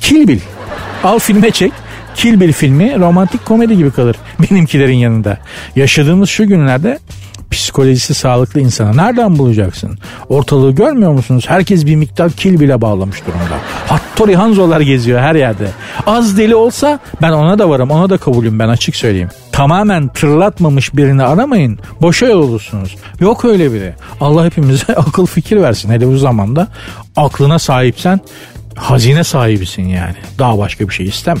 [0.00, 0.40] Kill Bill.
[1.04, 1.72] Al filme çek.
[2.18, 4.16] Kill Bill filmi romantik komedi gibi kalır
[4.50, 5.38] benimkilerin yanında.
[5.76, 6.98] Yaşadığımız şu günlerde
[7.50, 9.98] psikolojisi sağlıklı insana nereden bulacaksın?
[10.28, 11.44] Ortalığı görmüyor musunuz?
[11.48, 13.58] Herkes bir miktar kil bile bağlamış durumda.
[13.88, 15.68] Hattori Hanzolar geziyor her yerde.
[16.06, 19.30] Az deli olsa ben ona da varım ona da kabulüm ben açık söyleyeyim.
[19.52, 21.78] Tamamen tırlatmamış birini aramayın.
[22.02, 22.96] Boşa yol olursunuz.
[23.20, 23.94] Yok öyle biri.
[24.20, 25.90] Allah hepimize akıl fikir versin.
[25.90, 26.68] Hele bu zamanda
[27.16, 28.20] aklına sahipsen
[28.74, 30.16] hazine sahibisin yani.
[30.38, 31.40] Daha başka bir şey isteme.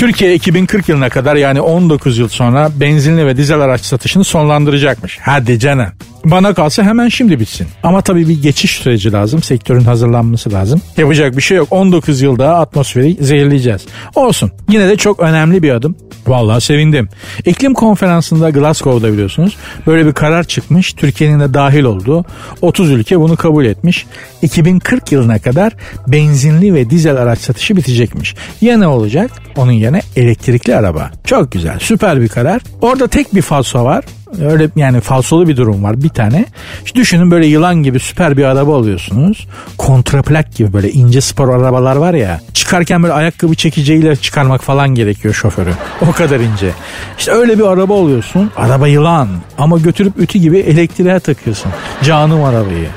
[0.00, 5.18] Türkiye 2040 yılına kadar yani 19 yıl sonra benzinli ve dizel araç satışını sonlandıracakmış.
[5.22, 5.86] Hadi canım.
[6.24, 7.66] Bana kalsa hemen şimdi bitsin.
[7.82, 9.42] Ama tabii bir geçiş süreci lazım.
[9.42, 10.82] Sektörün hazırlanması lazım.
[10.96, 11.68] Yapacak bir şey yok.
[11.70, 13.86] 19 yıl daha atmosferi zehirleyeceğiz.
[14.14, 14.52] Olsun.
[14.68, 15.96] Yine de çok önemli bir adım.
[16.26, 17.08] Vallahi sevindim.
[17.44, 19.56] İklim konferansında Glasgow'da biliyorsunuz
[19.86, 20.92] böyle bir karar çıkmış.
[20.92, 22.24] Türkiye'nin de dahil olduğu
[22.60, 24.06] 30 ülke bunu kabul etmiş.
[24.42, 25.72] 2040 yılına kadar
[26.06, 28.34] benzinli ve dizel araç satışı bitecekmiş.
[28.60, 29.30] Ya ne olacak?
[29.56, 31.10] Onun yerine elektrikli araba.
[31.24, 32.62] Çok güzel, süper bir karar.
[32.82, 34.04] Orada tek bir falso var.
[34.44, 36.44] Öyle yani falsolu bir durum var bir tane.
[36.84, 39.46] İşte düşünün böyle yılan gibi süper bir araba alıyorsunuz.
[39.78, 42.40] Kontraplak gibi böyle ince spor arabalar var ya.
[42.54, 45.72] Çıkarken böyle ayakkabı çekeceğiyle çıkarmak falan gerekiyor şoförü.
[46.08, 46.70] O kadar ince.
[47.18, 48.50] İşte öyle bir araba oluyorsun.
[48.56, 51.72] Araba yılan ama götürüp ütü gibi elektriğe takıyorsun.
[52.02, 52.88] Canım arabayı.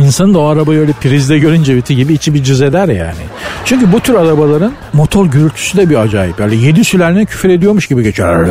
[0.00, 3.14] İnsanın da o arabayı öyle prizde görünce biti gibi içi bir cız eder yani.
[3.64, 6.38] Çünkü bu tür arabaların motor gürültüsü de bir acayip.
[6.38, 8.46] Böyle yedi sülalene küfür ediyormuş gibi geçiyor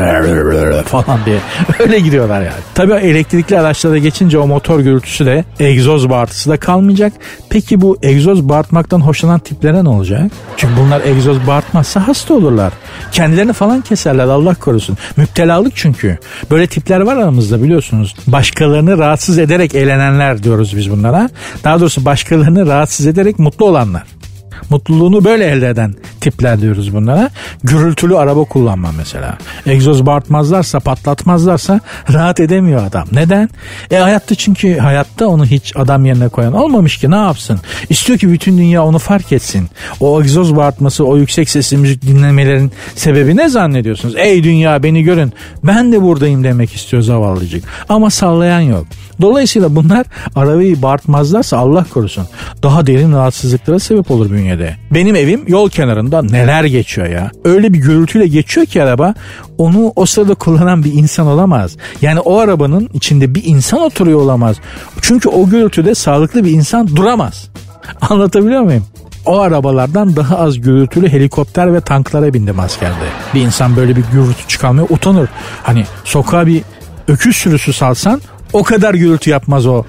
[0.85, 1.37] falan diye.
[1.79, 2.53] Öyle gidiyorlar yani.
[2.75, 7.13] Tabii elektrikli araçlara geçince o motor gürültüsü de egzoz bağırtısı da kalmayacak.
[7.49, 10.31] Peki bu egzoz bağırtmaktan hoşlanan tiplere ne olacak?
[10.57, 12.73] Çünkü bunlar egzoz bağırtmazsa hasta olurlar.
[13.11, 14.97] Kendilerini falan keserler Allah korusun.
[15.17, 16.17] Müptelalık çünkü.
[16.51, 18.15] Böyle tipler var aramızda biliyorsunuz.
[18.27, 21.29] Başkalarını rahatsız ederek eğlenenler diyoruz biz bunlara.
[21.63, 24.03] Daha doğrusu başkalarını rahatsız ederek mutlu olanlar.
[24.69, 27.29] Mutluluğunu böyle elde eden tipler diyoruz bunlara.
[27.63, 29.37] Gürültülü araba kullanma mesela.
[29.65, 31.79] Egzoz bağırtmazlarsa patlatmazlarsa
[32.13, 33.07] rahat edemiyor adam.
[33.11, 33.49] Neden?
[33.91, 37.59] E hayatta çünkü hayatta onu hiç adam yerine koyan olmamış ki ne yapsın?
[37.89, 39.69] İstiyor ki bütün dünya onu fark etsin.
[39.99, 44.15] O egzoz bağırtması o yüksek sesli müzik dinlemelerin sebebi ne zannediyorsunuz?
[44.17, 47.63] Ey dünya beni görün ben de buradayım demek istiyor zavallıcık.
[47.89, 48.87] Ama sallayan yok.
[49.21, 52.25] Dolayısıyla bunlar arabayı bağırtmazlarsa Allah korusun
[52.63, 54.75] daha derin rahatsızlıklara sebep olur bünyede.
[54.91, 57.31] Benim evim yol kenarında neler geçiyor ya.
[57.43, 59.13] Öyle bir gürültüyle geçiyor ki araba
[59.57, 61.77] onu o sırada kullanan bir insan olamaz.
[62.01, 64.57] Yani o arabanın içinde bir insan oturuyor olamaz.
[65.01, 67.49] Çünkü o gürültüde sağlıklı bir insan duramaz.
[68.01, 68.85] Anlatabiliyor muyum?
[69.25, 73.05] O arabalardan daha az gürültülü helikopter ve tanklara bindim askerde.
[73.33, 75.29] Bir insan böyle bir gürültü çıkarmaya utanır.
[75.63, 76.61] Hani sokağa bir
[77.07, 78.21] öküz sürüsü salsan
[78.53, 79.83] o kadar gürültü yapmaz o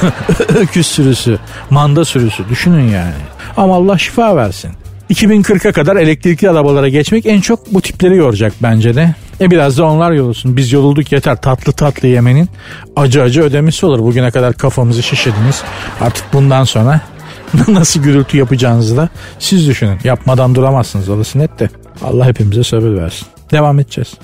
[0.58, 1.38] öküz sürüsü,
[1.70, 3.14] manda sürüsü düşünün yani.
[3.56, 4.70] Ama Allah şifa versin.
[5.10, 9.14] 2040'a kadar elektrikli arabalara geçmek en çok bu tipleri yoracak bence de.
[9.40, 10.56] E biraz da onlar yorulsun.
[10.56, 11.36] Biz yorulduk yeter.
[11.36, 12.48] Tatlı tatlı yemenin
[12.96, 13.98] acı acı ödemesi olur.
[13.98, 15.62] Bugüne kadar kafamızı şişirdiniz.
[16.00, 17.00] Artık bundan sonra
[17.68, 19.98] nasıl gürültü yapacağınızı da siz düşünün.
[20.04, 21.68] Yapmadan duramazsınız orası net de.
[22.04, 23.26] Allah hepimize sabır versin.
[23.50, 24.14] Devam edeceğiz.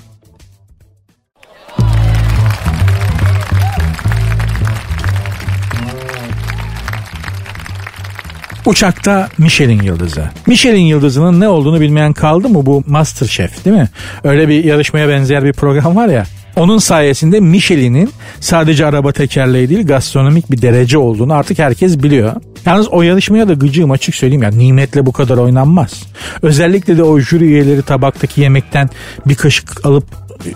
[8.69, 10.31] Uçakta Michelin yıldızı.
[10.47, 13.89] Michelin yıldızının ne olduğunu bilmeyen kaldı mı bu Masterchef değil mi?
[14.25, 16.27] Öyle bir yarışmaya benzer bir program var ya.
[16.57, 22.33] Onun sayesinde Michelin'in sadece araba tekerleği değil gastronomik bir derece olduğunu artık herkes biliyor.
[22.67, 26.03] Yalnız o yarışmaya da gıcığım açık söyleyeyim ya nimetle bu kadar oynanmaz.
[26.43, 28.91] Özellikle de o jüri üyeleri tabaktaki yemekten
[29.27, 30.05] bir kaşık alıp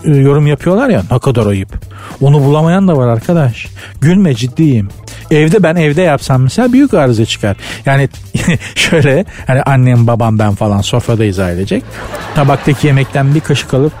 [0.05, 1.69] yorum yapıyorlar ya ne kadar ayıp.
[2.21, 3.67] Onu bulamayan da var arkadaş.
[4.01, 4.89] Gülme ciddiyim.
[5.31, 7.57] Evde ben evde yapsam mesela büyük arıza çıkar.
[7.85, 8.09] Yani
[8.75, 11.83] şöyle hani annem babam ben falan sofradayız ailecek.
[12.35, 13.93] Tabaktaki yemekten bir kaşık alıp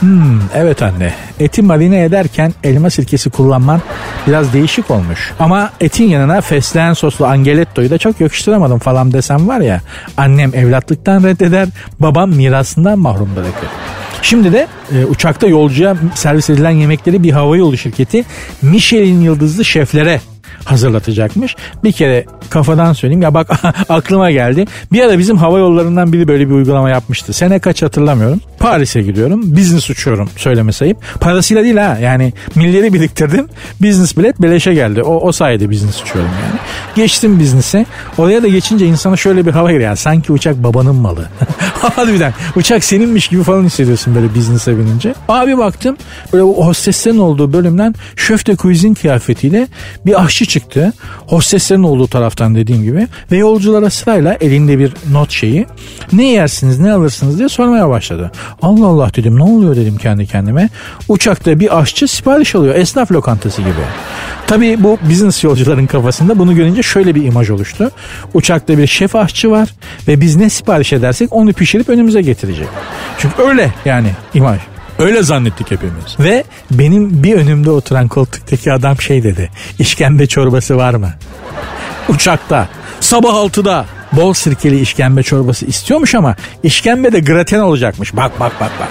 [0.00, 3.80] hmm, evet anne eti marine ederken elma sirkesi kullanman
[4.26, 5.32] biraz değişik olmuş.
[5.38, 9.80] Ama etin yanına fesleğen soslu angelettoyu da çok yakıştıramadım falan desem var ya
[10.16, 11.68] annem evlatlıktan reddeder
[12.00, 13.68] babam mirasından mahrum bırakır.
[14.28, 18.24] Şimdi de e, uçakta yolcuya servis edilen yemekleri bir havayolu şirketi
[18.62, 20.20] Michelin yıldızlı şeflere
[20.66, 21.56] hazırlatacakmış.
[21.84, 23.50] Bir kere kafadan söyleyeyim ya bak
[23.88, 24.64] aklıma geldi.
[24.92, 27.32] Bir ara bizim hava yollarından biri böyle bir uygulama yapmıştı.
[27.32, 28.40] Sene kaç hatırlamıyorum.
[28.58, 29.56] Paris'e gidiyorum.
[29.56, 30.98] Business uçuyorum söyleme sayıp.
[31.20, 33.48] Parasıyla değil ha yani milleri biriktirdim.
[33.80, 35.02] Business bilet beleşe geldi.
[35.02, 36.60] O, o sayede business uçuyorum yani.
[36.94, 37.86] Geçtim business'e.
[38.18, 39.88] Oraya da geçince insana şöyle bir hava geliyor.
[39.88, 41.28] Yani sanki uçak babanın malı.
[41.96, 45.14] Harbiden uçak seninmiş gibi falan hissediyorsun böyle business'e binince.
[45.28, 45.96] Abi baktım
[46.32, 49.68] böyle o hosteslerin olduğu bölümden şöf de cuisine kıyafetiyle
[50.06, 50.92] bir aşçı çıktı.
[51.26, 53.08] Hosteslerin olduğu taraftan dediğim gibi.
[53.32, 55.66] Ve yolculara sırayla elinde bir not şeyi.
[56.12, 58.32] Ne yersiniz ne alırsınız diye sormaya başladı.
[58.62, 60.68] Allah Allah dedim ne oluyor dedim kendi kendime.
[61.08, 62.74] Uçakta bir aşçı sipariş alıyor.
[62.74, 63.84] Esnaf lokantası gibi.
[64.46, 67.90] Tabii bu business yolcuların kafasında bunu görünce şöyle bir imaj oluştu.
[68.34, 69.68] Uçakta bir şef aşçı var
[70.08, 72.68] ve biz ne sipariş edersek onu pişirip önümüze getirecek.
[73.18, 74.60] Çünkü öyle yani imaj.
[74.98, 76.20] Öyle zannettik hepimiz.
[76.20, 79.50] Ve benim bir önümde oturan koltuktaki adam şey dedi.
[79.78, 81.10] İşkembe çorbası var mı?
[82.08, 82.68] Uçakta.
[83.00, 83.86] Sabah 6'da.
[84.12, 88.16] Bol sirkeli işkembe çorbası istiyormuş ama işkembe de graten olacakmış.
[88.16, 88.88] Bak bak bak bak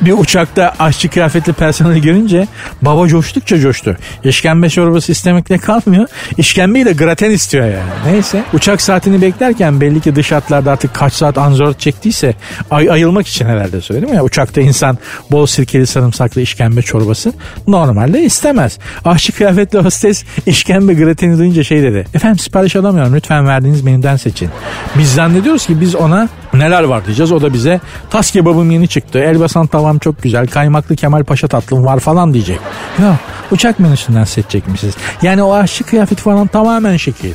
[0.00, 2.46] bir uçakta aşçı kıyafetli personeli görünce
[2.82, 3.96] baba coştukça coştu.
[4.24, 6.08] İşkembe çorbası istemekle kalmıyor.
[6.38, 8.12] İşkembeyi de graten istiyor yani.
[8.12, 12.34] Neyse uçak saatini beklerken belli ki dış hatlarda artık kaç saat anzor çektiyse
[12.70, 14.24] ay ayılmak için herhalde söyledim ya.
[14.24, 14.98] Uçakta insan
[15.30, 17.32] bol sirkeli sarımsaklı işkembe çorbası
[17.66, 18.78] normalde istemez.
[19.04, 22.06] Aşçı kıyafetli hostes işkembe grateni duyunca şey dedi.
[22.14, 24.50] Efendim sipariş alamıyorum lütfen verdiğiniz menüden seçin.
[24.98, 27.80] Biz zannediyoruz ki biz ona Neler var diyeceğiz o da bize
[28.10, 29.18] tas kebabım yeni çıktı.
[29.18, 30.46] Elbasan tavam çok güzel.
[30.46, 32.58] Kaymaklı Kemal Paşa tatlım var falan diyecek.
[33.02, 33.16] Ya
[33.50, 34.94] uçak menüsünden seçecekmişiz.
[35.22, 37.32] Yani o aşçı kıyafet falan tamamen şekil.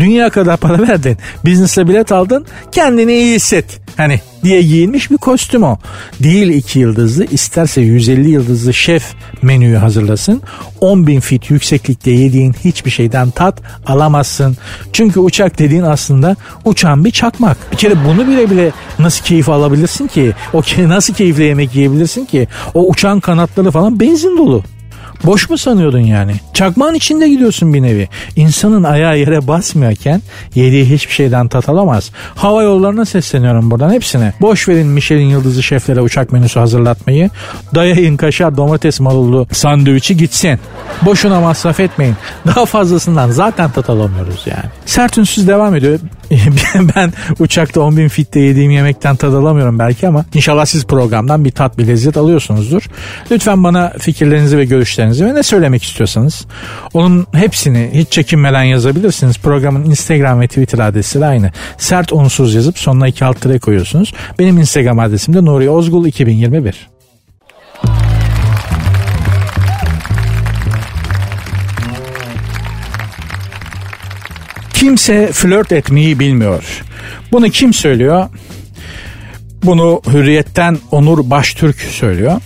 [0.00, 1.18] Dünya kadar para verdin.
[1.44, 2.46] Biznese bilet aldın.
[2.72, 3.80] Kendini iyi hisset.
[3.96, 5.78] Hani diye giyinmiş bir kostüm o.
[6.20, 10.42] Değil iki yıldızlı isterse 150 yıldızlı şef menüyü hazırlasın.
[10.80, 14.56] 10 bin fit yükseklikte yediğin hiçbir şeyden tat alamazsın.
[14.92, 17.72] Çünkü uçak dediğin aslında uçan bir çakmak.
[17.72, 20.32] Bir kere bunu bile bile nasıl keyif alabilirsin ki?
[20.52, 22.48] O nasıl keyifle yemek yiyebilirsin ki?
[22.74, 24.64] O uçan kanatları falan benzin dolu.
[25.24, 26.32] Boş mu sanıyordun yani?
[26.54, 28.08] Çakmağın içinde gidiyorsun bir nevi.
[28.36, 30.22] İnsanın ayağı yere basmıyorken
[30.54, 32.10] yediği hiçbir şeyden tat alamaz.
[32.34, 34.32] Hava yollarına sesleniyorum buradan hepsine.
[34.40, 37.30] Boş verin Michelin yıldızı şeflere uçak menüsü hazırlatmayı.
[37.74, 40.60] Dayayın kaşar domates marullu sandviçi gitsin.
[41.02, 42.16] Boşuna masraf etmeyin.
[42.46, 44.64] Daha fazlasından zaten tat alamıyoruz yani.
[44.86, 45.98] Sert ünsüz devam ediyor.
[46.96, 51.50] ben uçakta 10 bin fitte yediğim yemekten tad alamıyorum belki ama inşallah siz programdan bir
[51.50, 52.82] tat bir lezzet alıyorsunuzdur.
[53.30, 56.46] Lütfen bana fikirlerinizi ve görüşlerinizi ve ne söylemek istiyorsanız
[56.94, 59.38] onun hepsini hiç çekinmeden yazabilirsiniz.
[59.38, 61.50] Programın Instagram ve Twitter adresi de aynı.
[61.78, 64.12] Sert unsuz yazıp sonuna iki alt koyuyorsunuz.
[64.38, 66.95] Benim Instagram adresim de Nuri Ozgul 2021.
[74.86, 76.84] Kimse flört etmeyi bilmiyor.
[77.32, 78.26] Bunu kim söylüyor?
[79.64, 82.40] Bunu Hürriyet'ten Onur Baştürk söylüyor.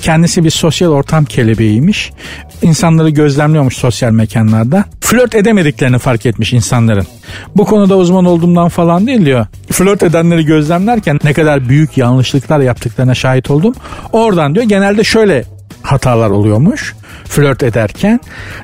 [0.00, 2.12] Kendisi bir sosyal ortam kelebeğiymiş.
[2.62, 4.84] İnsanları gözlemliyormuş sosyal mekanlarda.
[5.00, 7.06] Flört edemediklerini fark etmiş insanların.
[7.56, 9.46] Bu konuda uzman olduğumdan falan değil diyor.
[9.70, 13.74] Flört edenleri gözlemlerken ne kadar büyük yanlışlıklar yaptıklarına şahit oldum.
[14.12, 15.44] Oradan diyor genelde şöyle
[15.82, 16.94] hatalar oluyormuş
[17.26, 18.20] flört ederken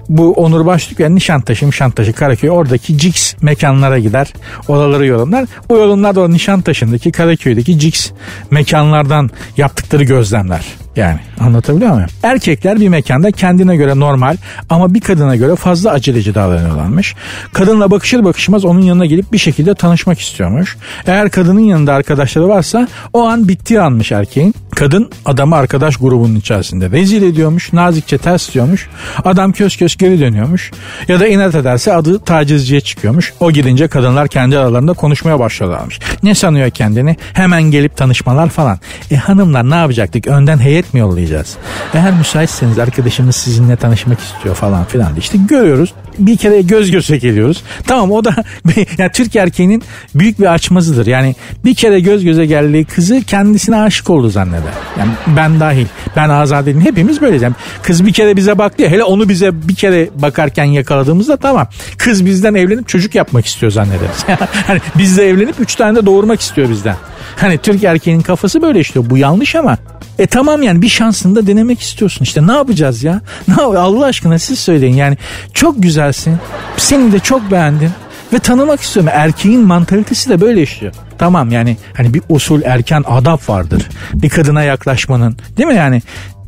[0.08, 4.32] bu Onur Başlık ve Nişantaşı, Nişantaşı, Karaköy oradaki Cix mekanlara gider.
[4.68, 5.44] Oraları yorumlar.
[5.68, 8.12] Bu yorumlar da o Nişantaşı'ndaki Karaköy'deki Cix
[8.50, 10.64] mekanlardan yaptıkları gözlemler.
[10.96, 12.08] Yani anlatabiliyor muyum?
[12.22, 14.36] Erkekler bir mekanda kendine göre normal
[14.70, 17.14] ama bir kadına göre fazla aceleci davranıyorlarmış.
[17.52, 20.76] Kadınla bakışır bakışmaz onun yanına gelip bir şekilde tanışmak istiyormuş.
[21.06, 24.54] Eğer kadının yanında arkadaşları varsa o an bittiği anmış erkeğin.
[24.76, 27.72] Kadın adamı arkadaş grubunun içerisinde rezil ediyormuş.
[27.72, 28.88] Nazikçe ters diyormuş.
[29.24, 30.70] Adam kös kös geri dönüyormuş.
[31.08, 33.32] Ya da inat ederse adı tacizciye çıkıyormuş.
[33.40, 35.98] O gidince kadınlar kendi aralarında konuşmaya başlıyorlarmış.
[36.22, 37.16] Ne sanıyor kendini?
[37.32, 38.78] Hemen gelip tanışmalar falan.
[39.10, 40.26] E hanımlar ne yapacaktık?
[40.26, 41.56] Önden heyet mi yollayacağız?
[41.94, 45.16] Eğer müsaitseniz arkadaşımız sizinle tanışmak istiyor falan filan.
[45.16, 45.94] İşte görüyoruz.
[46.18, 47.62] Bir kere göz göze geliyoruz.
[47.86, 48.34] Tamam o da
[48.98, 49.82] yani Türk erkeğinin
[50.14, 51.06] büyük bir açmazıdır.
[51.06, 54.72] Yani bir kere göz göze geldiği kızı kendisine aşık oldu zanneder.
[54.98, 55.86] Yani ben dahil.
[56.16, 56.80] Ben azadelim.
[56.80, 57.42] Hepimiz böyleyiz.
[57.42, 58.88] Yani kız bir kere bize baktı ya.
[58.88, 61.66] Hele onu bize bir kere bakarken yakaladığımızda tamam.
[61.98, 64.24] Kız bizden evlenip çocuk yapmak istiyor zannederiz.
[64.66, 66.96] hani bizle evlenip üç tane de doğurmak istiyor bizden.
[67.36, 69.10] Hani Türk erkeğinin kafası böyle işte.
[69.10, 69.78] Bu yanlış ama
[70.22, 72.24] e tamam yani bir şansını da denemek istiyorsun.
[72.24, 73.20] İşte ne yapacağız ya?
[73.48, 74.94] Ne Allah aşkına siz söyleyin.
[74.94, 75.16] Yani
[75.54, 76.36] çok güzelsin.
[76.76, 77.90] Seni de çok beğendim.
[78.32, 79.12] Ve tanımak istiyorum.
[79.14, 80.92] Erkeğin mantalitesi de böyle işliyor.
[81.18, 83.88] Tamam yani hani bir usul erken adap vardır.
[84.14, 86.02] Bir kadına yaklaşmanın değil mi yani?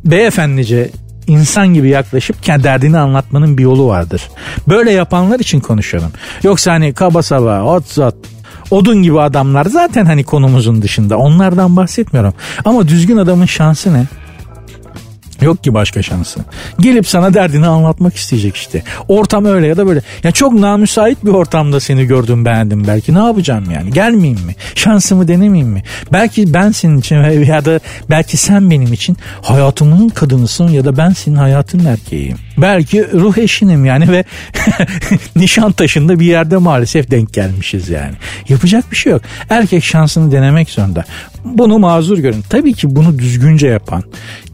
[0.05, 0.89] Beyefendice
[1.27, 4.29] insan gibi yaklaşıp kendi derdini anlatmanın bir yolu vardır.
[4.67, 6.11] Böyle yapanlar için konuşuyorum.
[6.43, 8.15] Yoksa hani kaba saba, ot zat,
[8.71, 11.17] odun gibi adamlar zaten hani konumuzun dışında.
[11.17, 12.33] Onlardan bahsetmiyorum.
[12.65, 14.05] Ama düzgün adamın şansı ne?
[15.41, 16.39] Yok ki başka şansı.
[16.79, 18.83] Gelip sana derdini anlatmak isteyecek işte.
[19.07, 20.01] Ortam öyle ya da böyle.
[20.23, 23.13] Ya çok namüsait bir ortamda seni gördüm beğendim belki.
[23.15, 23.91] Ne yapacağım yani?
[23.91, 24.55] Gelmeyeyim mi?
[24.75, 25.83] Şansımı denemeyeyim mi?
[26.13, 31.09] Belki ben senin için ya da belki sen benim için hayatımın kadınısın ya da ben
[31.09, 32.37] senin hayatın erkeğiyim.
[32.57, 34.23] Belki ruh eşinim yani ve
[35.35, 38.13] nişan taşında bir yerde maalesef denk gelmişiz yani.
[38.49, 39.21] Yapacak bir şey yok.
[39.49, 41.03] Erkek şansını denemek zorunda.
[41.45, 42.43] Bunu mazur görün.
[42.49, 44.03] Tabii ki bunu düzgünce yapan,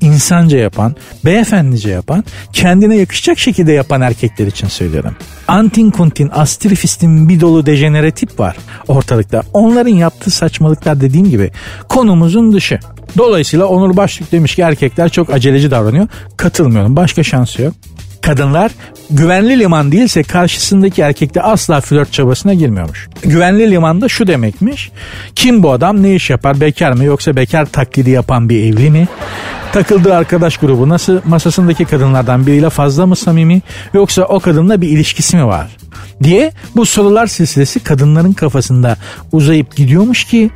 [0.02, 2.24] insanca yapan, beyefendice yapan,
[2.54, 5.16] kendine yakışacak şekilde yapan erkekler için söylüyorum.
[5.48, 9.44] Antin kuntin, astrifistin bir dolu dejenere tip var ortalıkta.
[9.54, 11.52] Onların yaptığı saçmalıklar dediğim gibi
[11.90, 12.80] konumuzun dışı.
[13.18, 16.08] Dolayısıyla Onur Başlık demiş ki erkekler çok aceleci davranıyor.
[16.38, 16.96] Katılmıyorum.
[16.96, 17.74] Başka şansı yok
[18.22, 18.72] kadınlar
[19.12, 23.10] güvenli liman değilse karşısındaki erkekte asla flört çabasına girmiyormuş.
[23.24, 24.92] Güvenli limanda şu demekmiş.
[25.36, 29.08] Kim bu adam ne iş yapar bekar mı yoksa bekar taklidi yapan bir evli mi?
[29.74, 33.62] Takıldığı arkadaş grubu nasıl masasındaki kadınlardan biriyle fazla mı samimi
[33.94, 35.68] yoksa o kadınla bir ilişkisi mi var?
[36.24, 38.98] diye bu sorular silsilesi kadınların kafasında
[39.32, 40.50] uzayıp gidiyormuş ki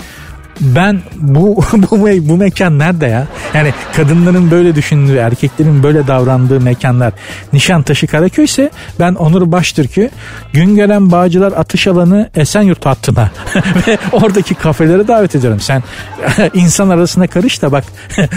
[0.61, 3.27] ben bu bu, bu mekan nerede ya?
[3.53, 7.13] Yani kadınların böyle düşündüğü, erkeklerin böyle davrandığı mekanlar
[7.53, 8.69] Nişantaşı Karaköy ise
[8.99, 10.09] ben Onur Baştürk'ü
[10.53, 13.31] Güngören Bağcılar Atış Alanı Esenyurt hattına
[13.87, 15.59] ve oradaki kafelere davet ediyorum.
[15.59, 15.83] Sen
[16.53, 17.83] insan arasına karış da bak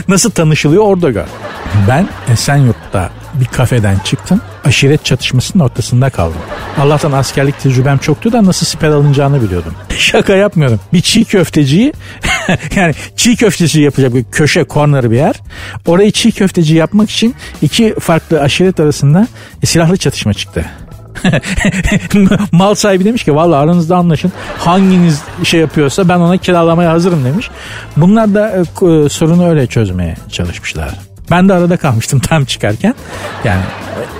[0.09, 1.26] nasıl tanışılıyor orada gör.
[1.88, 4.40] Ben Esenyurt'ta bir kafeden çıktım.
[4.64, 6.40] Aşiret çatışmasının ortasında kaldım.
[6.78, 9.74] Allah'tan askerlik tecrübem çoktu da nasıl siper alınacağını biliyordum.
[9.98, 10.80] Şaka yapmıyorum.
[10.92, 11.92] Bir çiğ köfteciyi
[12.76, 15.34] yani çiğ köfteci yapacak bir köşe corner bir yer.
[15.86, 19.26] Orayı çiğ köfteci yapmak için iki farklı aşiret arasında
[19.64, 20.64] silahlı çatışma çıktı.
[22.52, 27.50] Mal sahibi demiş ki valla aranızda anlaşın hanginiz şey yapıyorsa ben ona kiralamaya hazırım demiş.
[27.96, 31.07] Bunlar da e, sorunu öyle çözmeye çalışmışlar.
[31.31, 32.95] Ben de arada kalmıştım tam çıkarken.
[33.45, 33.62] Yani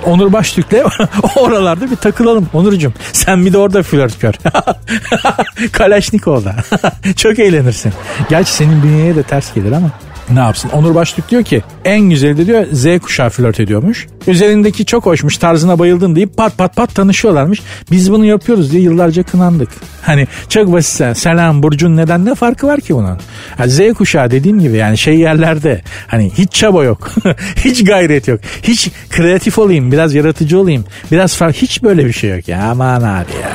[0.05, 0.83] Onur Baştürk'le
[1.35, 2.93] oralarda bir takılalım Onurcuğum.
[3.13, 4.33] Sen bir de orada flört kör.
[5.71, 6.55] Kalaşnikov'da.
[7.15, 7.93] Çok eğlenirsin.
[8.29, 9.89] Gerçi senin bünyeye de ters gelir ama
[10.33, 10.69] ne yapsın?
[10.69, 14.07] Onur Başlık diyor ki en güzeli de diyor Z kuşağı flört ediyormuş.
[14.27, 17.61] Üzerindeki çok hoşmuş tarzına bayıldın deyip pat pat pat tanışıyorlarmış.
[17.91, 19.69] Biz bunu yapıyoruz diye yıllarca kınandık.
[20.01, 23.19] Hani çok basit selam Burcu'nun neden ne farkı var ki bunun?
[23.59, 27.11] Yani Z kuşağı dediğim gibi yani şey yerlerde hani hiç çaba yok.
[27.55, 28.39] hiç gayret yok.
[28.63, 30.85] Hiç kreatif olayım biraz yaratıcı olayım.
[31.11, 32.63] Biraz farklı hiç böyle bir şey yok ya.
[32.71, 33.49] Aman abi ya.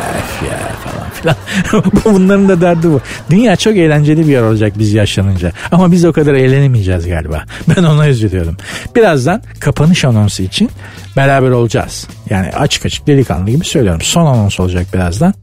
[0.51, 0.64] ya
[1.25, 1.37] filan.
[2.05, 3.01] Bunların da derdi bu.
[3.31, 5.53] Dünya çok eğlenceli bir yer olacak biz yaşlanınca.
[5.73, 7.45] Ama biz o kadar eğlenemeyeceğiz galiba.
[7.77, 8.57] Ben ona üzülüyorum.
[8.97, 10.71] Birazdan kapanış anonsu için
[11.17, 12.09] beraber olacağız.
[12.31, 14.01] Yani açık açık delikanlı gibi söylüyorum.
[14.01, 15.35] Son anons olacak birazdan.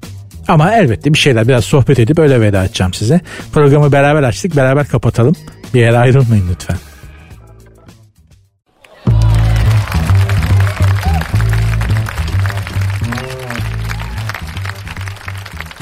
[0.47, 3.21] Ama elbette bir şeyler biraz sohbet edip öyle veda edeceğim size.
[3.53, 5.36] Programı beraber açtık beraber kapatalım.
[5.73, 6.77] Bir yere ayrılmayın lütfen.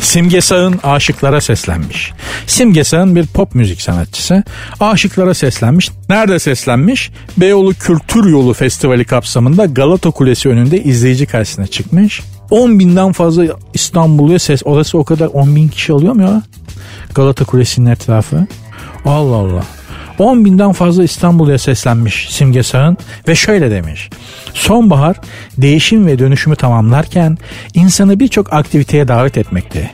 [0.10, 2.12] Simge Sağ'ın aşıklara seslenmiş.
[2.47, 4.43] Simge Sağ'ın bir pop müzik sanatçısı.
[4.80, 5.89] Aşıklara seslenmiş.
[6.10, 7.12] Nerede seslenmiş?
[7.38, 12.22] Beyoğlu Kültür Yolu Festivali kapsamında Galata Kulesi önünde izleyici karşısına çıkmış.
[12.49, 14.62] 10 binden fazla İstanbul'ya ses.
[14.66, 16.41] Orası o kadar 10 bin kişi alıyor mu ya?
[17.16, 18.47] Galata Kulesi'nin etrafı.
[19.05, 19.64] Allah Allah.
[20.20, 22.97] 10 binden fazla İstanbul'a seslenmiş Simge Sağ'ın
[23.28, 24.09] ve şöyle demiş.
[24.53, 25.15] Sonbahar
[25.57, 27.38] değişim ve dönüşümü tamamlarken
[27.74, 29.91] insanı birçok aktiviteye davet etmekte.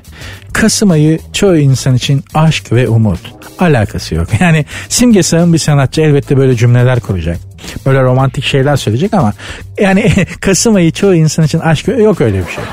[0.54, 3.20] Kasım ayı çoğu insan için aşk ve umut.
[3.60, 4.28] Alakası yok.
[4.40, 7.38] Yani Simge Sağ'ın bir sanatçı elbette böyle cümleler kuracak.
[7.86, 9.34] Böyle romantik şeyler söyleyecek ama
[9.80, 12.64] yani Kasım ayı çoğu insan için aşk yok öyle bir şey.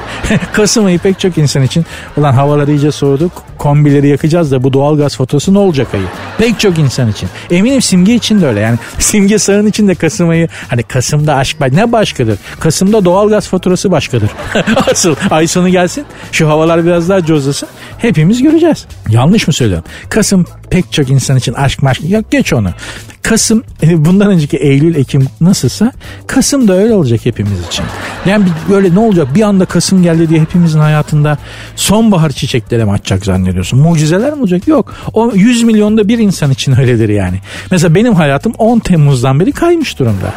[0.53, 1.87] Kasım ayı pek çok insan için
[2.17, 6.07] ulan havalar iyice soğuduk kombileri yakacağız da bu doğal gaz faturası ne olacak ayı?
[6.43, 7.29] Pek çok insan için.
[7.51, 8.79] Eminim Simge için de öyle yani.
[8.99, 12.39] Simge Sağ'ın için de Kasım ayı hani Kasım'da aşk ne başkadır?
[12.61, 14.31] Kasım'da doğal gaz faturası başkadır.
[14.91, 17.69] Asıl ay sonu gelsin şu havalar biraz daha cozlasın
[17.99, 18.87] hepimiz göreceğiz.
[19.09, 19.85] Yanlış mı söylüyorum?
[20.09, 22.71] Kasım pek çok insan için aşk maşk yok geç onu.
[23.23, 25.93] Kasım e, bundan önceki Eylül Ekim nasılsa
[26.27, 27.85] Kasım da öyle olacak hepimiz için.
[28.27, 31.39] Yani böyle ne olacak bir anda Kasım geldi diye hepimizin hayatında
[31.77, 33.79] sonbahar çiçekleri mi açacak zannediyorsun?
[33.79, 34.69] Mucizeler mi olacak?
[34.69, 34.95] Yok.
[35.13, 37.37] O 100 milyonda bir insan için öyledir yani.
[37.71, 40.35] Mesela benim hayatım 10 Temmuz'dan beri kaymış durumda.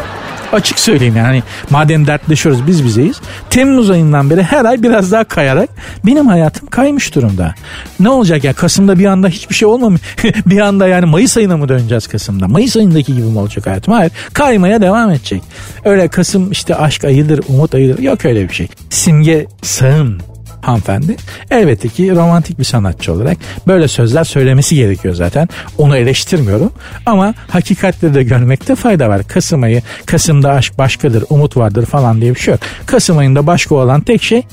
[0.55, 3.21] Açık söyleyeyim yani madem dertleşiyoruz biz bizeyiz.
[3.49, 5.69] Temmuz ayından beri her ay biraz daha kayarak
[6.05, 7.55] benim hayatım kaymış durumda.
[7.99, 10.01] Ne olacak ya Kasım'da bir anda hiçbir şey olmamış.
[10.45, 12.47] bir anda yani Mayıs ayına mı döneceğiz Kasım'da?
[12.47, 13.93] Mayıs ayındaki gibi mi olacak hayatım?
[13.93, 14.11] Hayır.
[14.33, 15.41] Kaymaya devam edecek.
[15.85, 17.99] Öyle Kasım işte aşk ayıdır, umut ayıdır.
[17.99, 18.67] Yok öyle bir şey.
[18.89, 20.21] Simge sağın
[20.67, 21.15] hanımefendi.
[21.51, 23.37] Elbette ki romantik bir sanatçı olarak
[23.67, 25.49] böyle sözler söylemesi gerekiyor zaten.
[25.77, 26.71] Onu eleştirmiyorum
[27.05, 29.23] ama hakikatleri de görmekte fayda var.
[29.23, 32.61] Kasım ayı, Kasım'da aşk başkadır, umut vardır falan diye bir şey yok.
[32.85, 34.43] Kasım ayında başka olan tek şey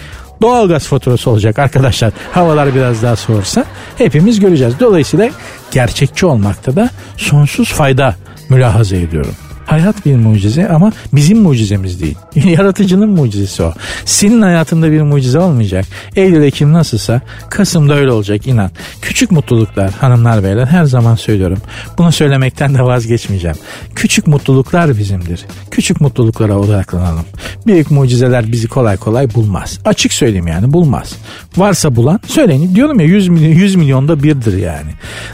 [0.42, 2.12] doğalgaz faturası olacak arkadaşlar.
[2.32, 3.64] Havalar biraz daha soğursa
[3.98, 4.74] hepimiz göreceğiz.
[4.80, 5.30] Dolayısıyla
[5.70, 8.14] gerçekçi olmakta da sonsuz fayda
[8.48, 9.34] mülahaza ediyorum.
[9.66, 12.16] Hayat bir mucize ama bizim mucizemiz değil.
[12.34, 13.72] Yaratıcının mucizesi o.
[14.04, 15.84] Senin hayatında bir mucize olmayacak.
[16.16, 18.70] Eylül Ekim nasılsa Kasım'da öyle olacak inan.
[19.02, 21.58] Küçük mutluluklar hanımlar beyler her zaman söylüyorum.
[21.98, 23.56] Bunu söylemekten de vazgeçmeyeceğim.
[23.94, 25.46] Küçük mutluluklar bizimdir.
[25.70, 27.24] Küçük mutluluklara odaklanalım.
[27.66, 29.78] Büyük mucizeler bizi kolay kolay bulmaz.
[29.84, 31.16] Açık söyleyeyim yani bulmaz.
[31.56, 32.74] Varsa bulan söyleyin.
[32.74, 34.90] Diyorum ya 100, milyon, 100 milyonda birdir yani.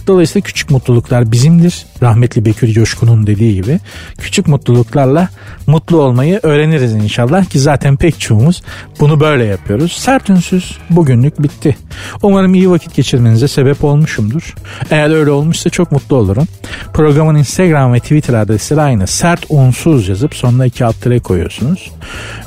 [0.06, 1.86] Dolayısıyla küçük mutluluklar bizimdir.
[2.02, 3.80] Rahmetli Bekir Coşkun'un dediği gibi
[4.18, 5.28] küçük mutluluklarla
[5.66, 8.62] mutlu olmayı öğreniriz inşallah ki zaten pek çoğumuz
[9.00, 9.92] bunu böyle yapıyoruz.
[9.92, 11.76] Sert ünsüz bugünlük bitti.
[12.22, 14.54] Umarım iyi vakit geçirmenize sebep olmuşumdur.
[14.90, 16.46] Eğer öyle olmuşsa çok mutlu olurum.
[16.92, 19.06] Programın Instagram ve Twitter adresleri aynı.
[19.06, 21.90] Sert unsuz yazıp sonuna iki alt koyuyorsunuz.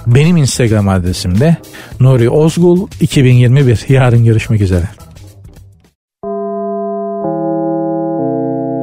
[0.08, 1.58] Benim Instagram adresim de
[2.00, 3.86] Nuri Ozgul 2021.
[3.90, 4.90] Yarın görüşmek üzere.